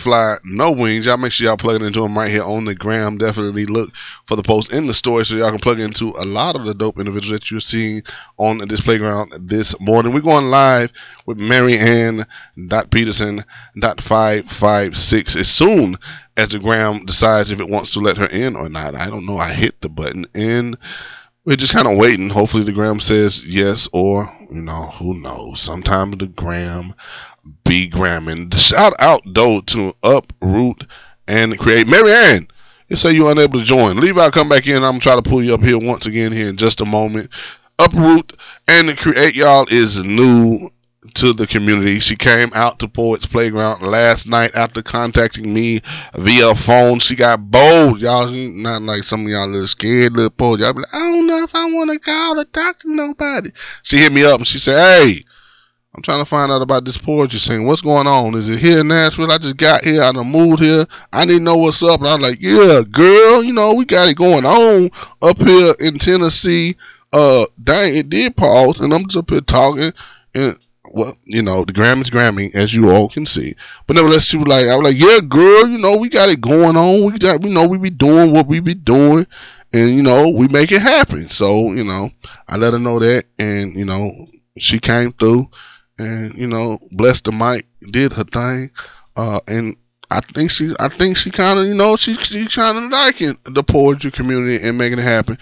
[0.00, 1.06] Superfly No Wings.
[1.06, 3.18] Y'all make sure y'all plug it into them right here on the gram.
[3.18, 3.90] Definitely look
[4.26, 6.74] for the post in the story so y'all can plug into a lot of the
[6.74, 8.02] dope individuals that you're seeing
[8.38, 10.12] on this playground this morning.
[10.12, 10.92] We're going live
[11.26, 12.24] with Mary Ann
[12.68, 13.44] dot Peterson
[13.78, 15.96] dot five five six as soon
[16.36, 18.94] as the gram decides if it wants to let her in or not.
[18.94, 19.36] I don't know.
[19.36, 20.78] I hit the button and
[21.44, 22.28] we're just kind of waiting.
[22.28, 25.60] Hopefully, the gram says yes, or you know, who knows.
[25.60, 26.94] Sometimes the gram
[27.64, 28.50] be gramming.
[28.52, 30.86] Shout out though to Uproot
[31.26, 31.86] and Create.
[31.86, 32.48] Mary Ann,
[32.88, 33.98] it say you're unable to join.
[33.98, 34.76] Levi, come back in.
[34.76, 37.30] I'm gonna try to pull you up here once again here in just a moment.
[37.78, 38.36] Uproot
[38.68, 40.70] and Create, y'all, is new
[41.14, 41.98] to the community.
[42.00, 45.80] She came out to Poets Playground last night after contacting me
[46.14, 46.98] via phone.
[46.98, 48.28] She got bold, y'all.
[48.30, 50.62] Not like some of y'all little scared little poets.
[50.62, 53.50] Y'all be like, I don't know if I want to call or talk to nobody.
[53.82, 55.24] She hit me up and she said, Hey,
[55.94, 57.66] I'm trying to find out about this poetry scene.
[57.66, 58.34] What's going on?
[58.34, 59.30] Is it here in Nashville?
[59.32, 60.02] I just got here.
[60.02, 60.84] I done moved here.
[61.12, 61.98] I to know what's up.
[61.98, 65.74] And I was like, yeah, girl, you know, we got it going on up here
[65.80, 66.76] in Tennessee.
[67.12, 68.78] Uh, dang, it did pause.
[68.78, 69.90] And I'm just up here talking.
[70.32, 70.56] And,
[70.92, 73.56] well, you know, the Grammy's Grammy, as you all can see.
[73.88, 76.40] But nevertheless, she was like, I was like, yeah, girl, you know, we got it
[76.40, 77.12] going on.
[77.12, 79.26] We got, we know we be doing what we be doing.
[79.72, 81.28] And, you know, we make it happen.
[81.30, 82.10] So, you know,
[82.46, 83.24] I let her know that.
[83.40, 85.48] And, you know, she came through
[86.00, 88.70] and you know, blessed the mic, did her thing,
[89.16, 89.76] uh, and
[90.10, 93.38] I think she, I think she kind of, you know, she she kind of liking
[93.44, 95.38] the poetry community and making it happen.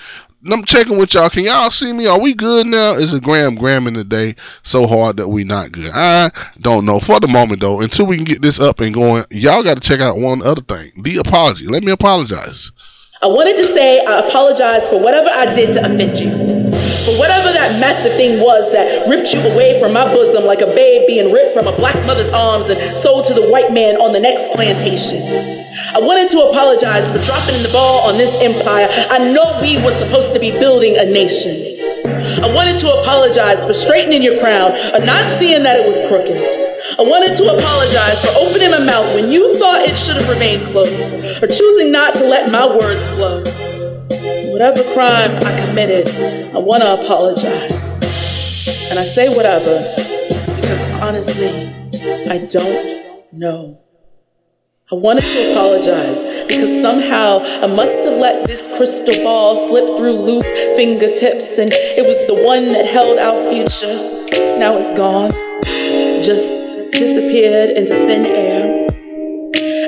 [0.51, 1.31] I'm checking with y'all.
[1.31, 2.07] Can y'all see me?
[2.07, 2.95] Are we good now?
[2.95, 5.91] Is a gram gramming today so hard that we not good?
[5.93, 6.31] I
[6.61, 7.01] don't know.
[7.01, 9.81] For the moment though, until we can get this up and going, y'all got to
[9.81, 10.91] check out one other thing.
[11.03, 11.67] The apology.
[11.67, 12.71] Let me apologize.
[13.19, 16.31] I wanted to say I apologize for whatever I did to offend you.
[17.03, 20.71] For whatever that massive thing was that ripped you away from my bosom like a
[20.71, 24.15] babe being ripped from a black mother's arms and sold to the white man on
[24.15, 25.19] the next plantation.
[25.19, 28.87] I wanted to apologize for dropping the ball on this empire.
[28.87, 31.75] I know we were supposed to be building a nation.
[32.39, 36.68] I wanted to apologize for straightening your crown or not seeing that it was crooked.
[36.99, 40.73] I wanted to apologize for opening my mouth when you thought it should have remained
[40.73, 40.91] closed,
[41.39, 43.39] or choosing not to let my words flow.
[44.51, 46.09] Whatever crime I committed,
[46.51, 47.71] I want to apologize.
[48.91, 49.79] And I say whatever
[50.59, 51.71] because honestly,
[52.27, 53.79] I don't know.
[54.91, 60.19] I wanted to apologize because somehow I must have let this crystal ball slip through
[60.19, 64.59] loose fingertips and it was the one that held our future.
[64.59, 65.31] Now it's gone.
[66.27, 66.58] Just
[66.93, 68.89] disappeared into thin air.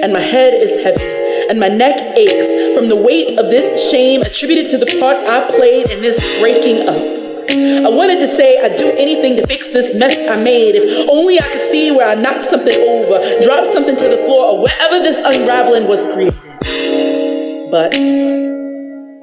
[0.03, 1.21] And my head is heavy
[1.51, 5.51] and my neck aches from the weight of this shame attributed to the part I
[5.57, 7.03] played in this breaking up.
[7.51, 11.41] I wanted to say I'd do anything to fix this mess I made if only
[11.41, 15.03] I could see where I knocked something over, dropped something to the floor, or wherever
[15.03, 16.39] this unraveling was created.
[17.73, 17.95] But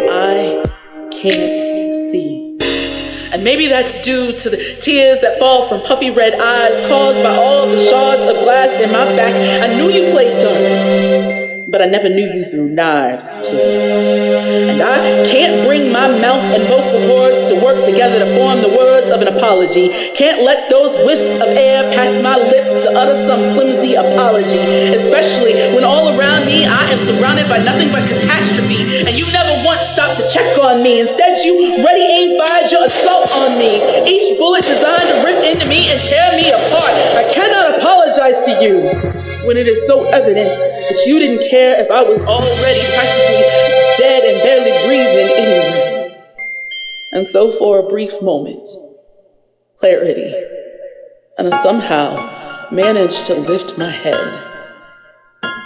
[0.03, 0.67] I
[1.15, 1.66] can't.
[3.37, 7.35] And maybe that's due to the tears that fall from puffy red eyes caused by
[7.35, 9.61] all the shards of glass in my back.
[9.61, 11.46] I knew you played dumb.
[11.67, 13.59] But I never knew you through knives, too.
[13.59, 18.71] And I can't bring my mouth and vocal cords to work together to form the
[18.71, 19.91] words of an apology.
[20.15, 24.63] Can't let those wisps of air pass my lips to utter some flimsy apology,
[24.95, 29.59] especially when all around me I am surrounded by nothing but catastrophe, and you never
[29.67, 31.03] once stopped to check on me.
[31.03, 33.83] Instead, you ready aim fired your assault on me.
[34.07, 36.95] Each bullet designed to rip into me and tear me apart.
[36.95, 41.91] I cannot apologize to you when it is so evident that you didn't care if
[41.91, 43.43] I was already practically
[43.97, 46.23] dead and barely breathing anyway.
[47.11, 48.67] And so, for a brief moment,
[49.79, 50.33] clarity,
[51.37, 54.43] and I somehow managed to lift my head.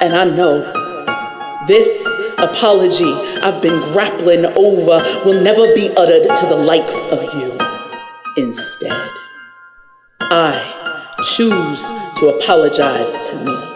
[0.02, 0.60] And I know
[1.68, 2.02] this
[2.38, 3.12] apology
[3.42, 7.52] I've been grappling over will never be uttered to the likes of you.
[8.38, 9.10] Instead,
[10.22, 10.82] I
[11.36, 11.80] choose
[12.20, 13.71] to apologize to me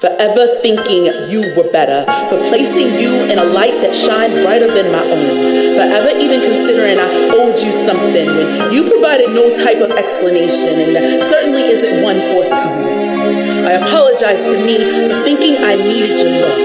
[0.00, 4.68] for ever thinking you were better, for placing you in a light that shines brighter
[4.68, 9.56] than my own, for ever even considering I owed you something when you provided no
[9.64, 13.64] type of explanation, and there certainly isn't one forthcoming.
[13.64, 16.60] I apologize to me for thinking I needed your love.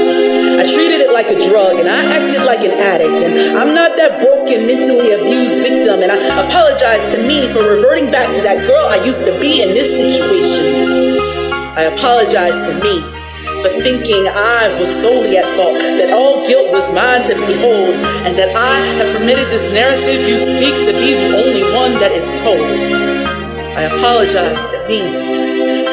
[0.62, 3.10] I treated it like a drug and I acted like an addict.
[3.10, 6.04] And I'm not that broken, mentally abused victim.
[6.04, 9.64] And I apologize to me for reverting back to that girl I used to be
[9.64, 11.18] in this situation.
[11.74, 13.21] I apologize to me
[13.62, 17.94] for thinking I was solely at fault, that all guilt was mine to behold,
[18.26, 22.12] and that I have permitted this narrative you speak to be the only one that
[22.12, 22.66] is told.
[23.78, 25.02] I apologize to me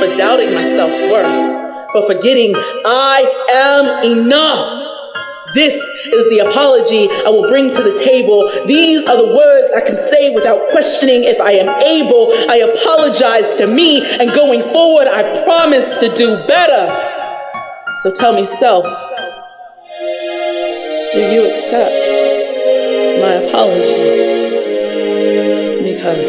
[0.00, 2.54] for doubting my self worth, for forgetting
[2.84, 3.22] I
[3.54, 4.84] am enough.
[5.54, 8.66] This is the apology I will bring to the table.
[8.66, 12.32] These are the words I can say without questioning if I am able.
[12.50, 17.17] I apologize to me, and going forward, I promise to do better.
[18.02, 18.84] So tell me, self,
[21.12, 21.94] do you accept
[23.20, 23.98] my apology?
[25.82, 26.24] Because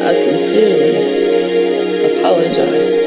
[0.00, 0.94] I sincerely
[2.18, 3.04] apologize.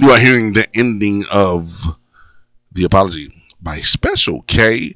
[0.00, 1.70] You are hearing the ending of
[2.72, 4.94] the apology by Special K.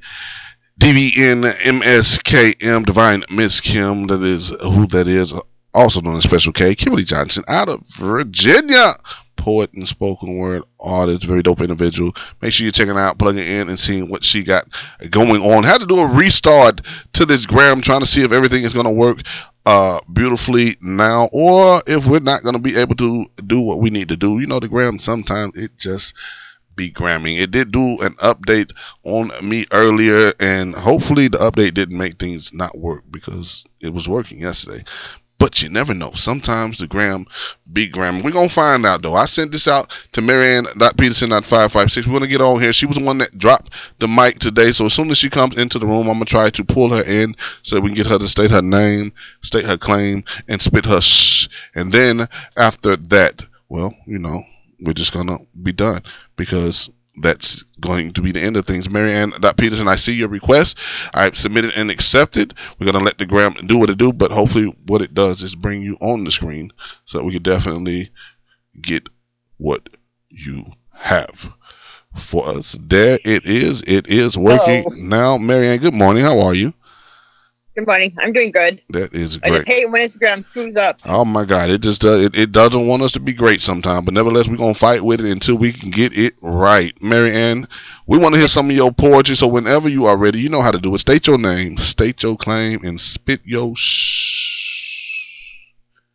[0.82, 5.32] DVN MSKM Divine Miss Kim, that is who that is,
[5.72, 6.74] also known as Special K.
[6.74, 8.94] Kimberly Johnson out of Virginia.
[9.36, 12.12] Poet and spoken word artist, very dope individual.
[12.40, 14.66] Make sure you're checking out, plugging in, and seeing what she got
[15.08, 15.62] going on.
[15.62, 16.80] Had to do a restart
[17.12, 19.18] to this gram, trying to see if everything is going to work
[19.64, 23.90] uh beautifully now or if we're not going to be able to do what we
[23.90, 26.14] need to do you know the gram sometimes it just
[26.76, 28.72] be gramming it did do an update
[29.04, 34.08] on me earlier and hopefully the update didn't make things not work because it was
[34.08, 34.82] working yesterday
[35.42, 36.12] but you never know.
[36.14, 37.26] Sometimes the gram
[37.72, 38.22] be gram.
[38.22, 39.16] We're gonna find out though.
[39.16, 42.06] I sent this out to Marianne.Peterson.556.
[42.06, 42.72] We're gonna get on here.
[42.72, 44.70] She was the one that dropped the mic today.
[44.70, 47.02] So as soon as she comes into the room, I'm gonna try to pull her
[47.02, 49.12] in so we can get her to state her name,
[49.42, 51.48] state her claim, and spit her shh.
[51.74, 54.44] And then after that, well, you know,
[54.82, 56.02] we're just gonna be done
[56.36, 58.88] because that's going to be the end of things.
[58.88, 60.78] Marianne Peterson, I see your request.
[61.12, 62.54] I've submitted and accepted.
[62.78, 65.54] We're gonna let the gram do what it do, but hopefully what it does is
[65.54, 66.72] bring you on the screen
[67.04, 68.10] so that we can definitely
[68.80, 69.08] get
[69.58, 69.88] what
[70.30, 71.52] you have
[72.18, 72.76] for us.
[72.80, 73.82] There it is.
[73.86, 74.96] It is working Hello.
[74.96, 75.38] now.
[75.38, 76.24] Marianne, good morning.
[76.24, 76.72] How are you?
[77.74, 78.14] Good morning.
[78.18, 78.82] I'm doing good.
[78.90, 79.58] That is I great.
[79.60, 80.98] just hate when Instagram screws up.
[81.06, 81.70] Oh my God!
[81.70, 82.26] It just does.
[82.26, 85.20] It, it doesn't want us to be great sometimes, but nevertheless, we're gonna fight with
[85.20, 86.92] it until we can get it right.
[87.02, 87.66] Mary Ann,
[88.06, 89.36] we want to hear some of your poetry.
[89.36, 90.98] So whenever you are ready, you know how to do it.
[90.98, 95.08] State your name, state your claim, and spit your shh.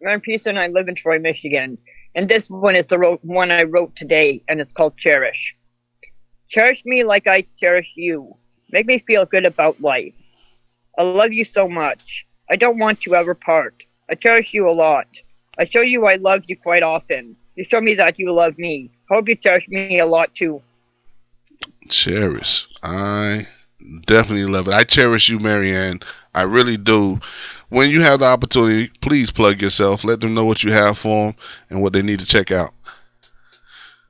[0.07, 0.57] I'm Pearson.
[0.57, 1.79] I live in Troy, Michigan,
[2.13, 5.55] and this one is the ro- one I wrote today, and it's called Cherish.
[6.49, 8.31] Cherish me like I cherish you.
[8.71, 10.13] Make me feel good about life.
[10.97, 12.25] I love you so much.
[12.49, 13.83] I don't want to ever part.
[14.09, 15.07] I cherish you a lot.
[15.59, 17.35] I show you I love you quite often.
[17.55, 18.91] You show me that you love me.
[19.09, 20.61] Hope you cherish me a lot too.
[21.89, 22.67] Cherish.
[22.83, 23.47] I
[24.05, 24.73] definitely love it.
[24.73, 26.01] I cherish you, Marianne.
[26.33, 27.19] I really do.
[27.69, 30.03] When you have the opportunity, please plug yourself.
[30.03, 31.35] Let them know what you have for them
[31.69, 32.71] and what they need to check out.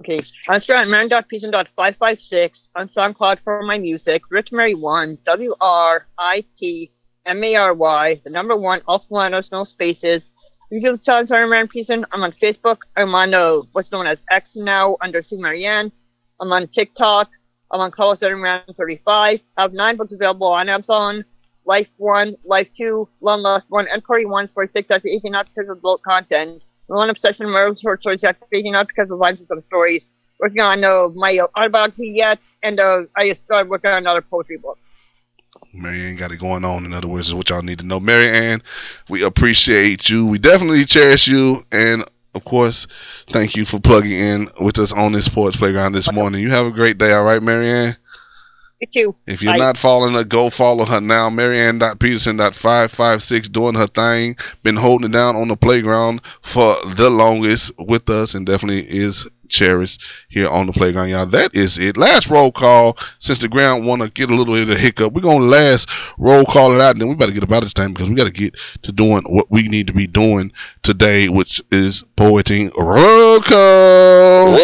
[0.02, 6.46] Okay, on Instagram, Marin.Pearson.556, on SoundCloud for my music, Writ Mary 1, W R I
[6.56, 6.92] T
[7.26, 10.30] M A R Y, the number one, all small letters, no spaces.
[10.70, 12.06] You can tell I'm Marin Pearson.
[12.12, 12.80] I'm on Facebook.
[12.96, 15.92] I'm on uh, what's known as X now, under Sue Marianne.
[16.40, 17.30] I'm on TikTok.
[17.72, 19.40] I'm on Clubhouse under Marin 35.
[19.58, 21.26] I have nine books available on Amazon.
[21.66, 25.80] Life 1, Life 2, Long Lost 1, and 41, 46 after 18 not because of
[25.80, 26.64] adult content.
[26.88, 30.10] One obsession, Marvel short stories after 18 not because of lines of some stories.
[30.40, 34.58] Working on uh, my autobiography yet, and uh, I just started working on another poetry
[34.58, 34.78] book.
[35.74, 36.86] Marianne got it going on.
[36.86, 38.00] In other words, is what y'all need to know.
[38.00, 38.62] Marianne,
[39.10, 40.28] we appreciate you.
[40.28, 41.58] We definitely cherish you.
[41.72, 42.88] And of course,
[43.30, 46.42] thank you for plugging in with us on this sports playground this morning.
[46.42, 47.98] You have a great day, all right, Marianne?
[48.80, 49.16] You too.
[49.26, 49.58] If you're Bye.
[49.58, 51.32] not following her, go follow her now.
[51.32, 54.36] Marianne.peterson.556 doing her thing.
[54.62, 59.28] Been holding it down on the playground for the longest with us and definitely is
[59.50, 61.26] cherished here on the playground, y'all.
[61.26, 61.98] That is it.
[61.98, 63.00] Last roll call.
[63.18, 65.48] Since the ground want to get a little bit of a hiccup, we're going to
[65.48, 68.16] last roll call it out and then we better get about this time because we
[68.16, 70.52] got to get to doing what we need to be doing
[70.84, 74.56] today, which is poeting roll call.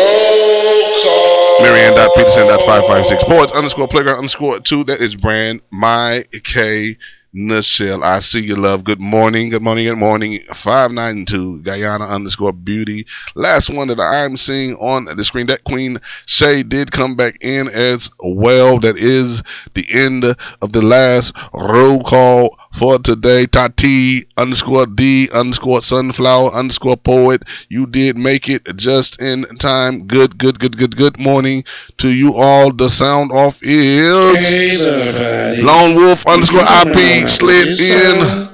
[1.62, 4.84] Marianne.peterson.556 poets underscore playground underscore two.
[4.84, 6.98] That is brand my K
[7.34, 8.04] Nutshell.
[8.04, 8.84] I see your love.
[8.84, 9.50] Good morning.
[9.50, 9.88] Good morning.
[9.88, 10.40] Good morning.
[10.54, 13.08] 592 Guyana underscore beauty.
[13.34, 15.48] Last one that I'm seeing on the screen.
[15.48, 18.80] That Queen Shay did come back in as well.
[18.80, 19.42] That is
[19.74, 23.48] the end of the last roll call for today.
[23.48, 27.42] Tati underscore D underscore sunflower underscore poet.
[27.68, 30.06] You did make it just in time.
[30.06, 31.64] Good, good, good, good, good morning
[31.98, 32.72] to you all.
[32.72, 38.50] The sound off is Lone Wolf underscore IP slid in.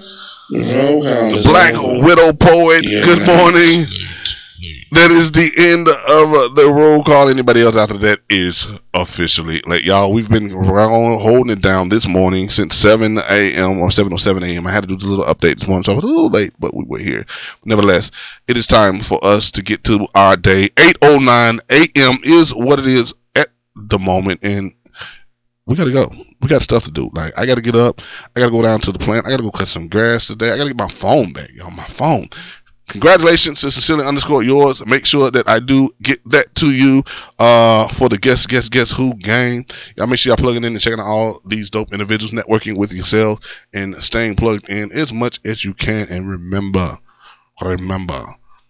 [0.50, 2.84] The Black Widow poet.
[2.84, 3.86] Good morning.
[4.92, 7.30] That is the end of uh, the roll call.
[7.30, 9.84] Anybody else after that is officially late.
[9.84, 13.80] Y'all, we've been around holding it down this morning since 7 a.m.
[13.80, 14.66] or 7.07 a.m.
[14.66, 16.54] I had to do the little update this morning, so I was a little late,
[16.58, 17.26] but we were here.
[17.66, 18.10] Nevertheless,
[18.48, 20.70] it is time for us to get to our day.
[20.70, 22.18] 8.09 a.m.
[22.24, 24.74] is what it is at the moment, and
[25.70, 26.12] we gotta go.
[26.42, 27.12] We got stuff to do.
[27.14, 28.02] Like I gotta get up.
[28.36, 29.28] I gotta go down to the plant.
[29.28, 30.50] I gotta go cut some grass today.
[30.50, 31.70] I gotta get my phone back, y'all.
[31.70, 32.28] My phone.
[32.88, 34.84] Congratulations to Cecilia underscore yours.
[34.88, 37.04] Make sure that I do get that to you
[37.38, 39.64] uh, for the guess, guess, guess who game.
[39.96, 42.92] Y'all make sure y'all plugging in and checking out all these dope individuals, networking with
[42.92, 43.42] yourself,
[43.76, 46.08] and staying plugged in as much as you can.
[46.10, 46.98] And remember,
[47.62, 48.24] remember,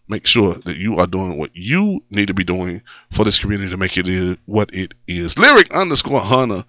[0.10, 2.82] make sure that you are doing what you need to be doing
[3.12, 5.38] for this community to make it what it is.
[5.38, 6.66] Lyric underscore Hunter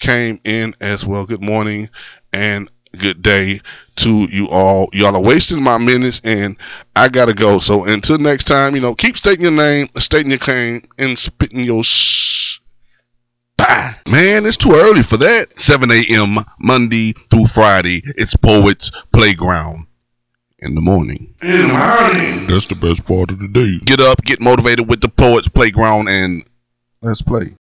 [0.00, 1.26] came in as well.
[1.26, 1.90] Good morning
[2.32, 3.60] and good day
[3.96, 4.88] to you all.
[4.92, 6.56] Y'all are wasting my minutes and
[6.96, 7.58] I gotta go.
[7.58, 11.60] So until next time, you know, keep stating your name, stating your claim, and spitting
[11.60, 12.60] your sh.
[13.56, 13.94] Bye.
[14.08, 15.58] Man, it's too early for that.
[15.58, 16.38] 7 a.m.
[16.60, 18.02] Monday through Friday.
[18.16, 19.87] It's Poets Playground.
[20.60, 21.34] In the morning.
[21.40, 22.46] In the morning.
[22.48, 23.78] That's the best part of the day.
[23.84, 26.42] Get up, get motivated with the Poets Playground, and
[27.00, 27.56] let's play.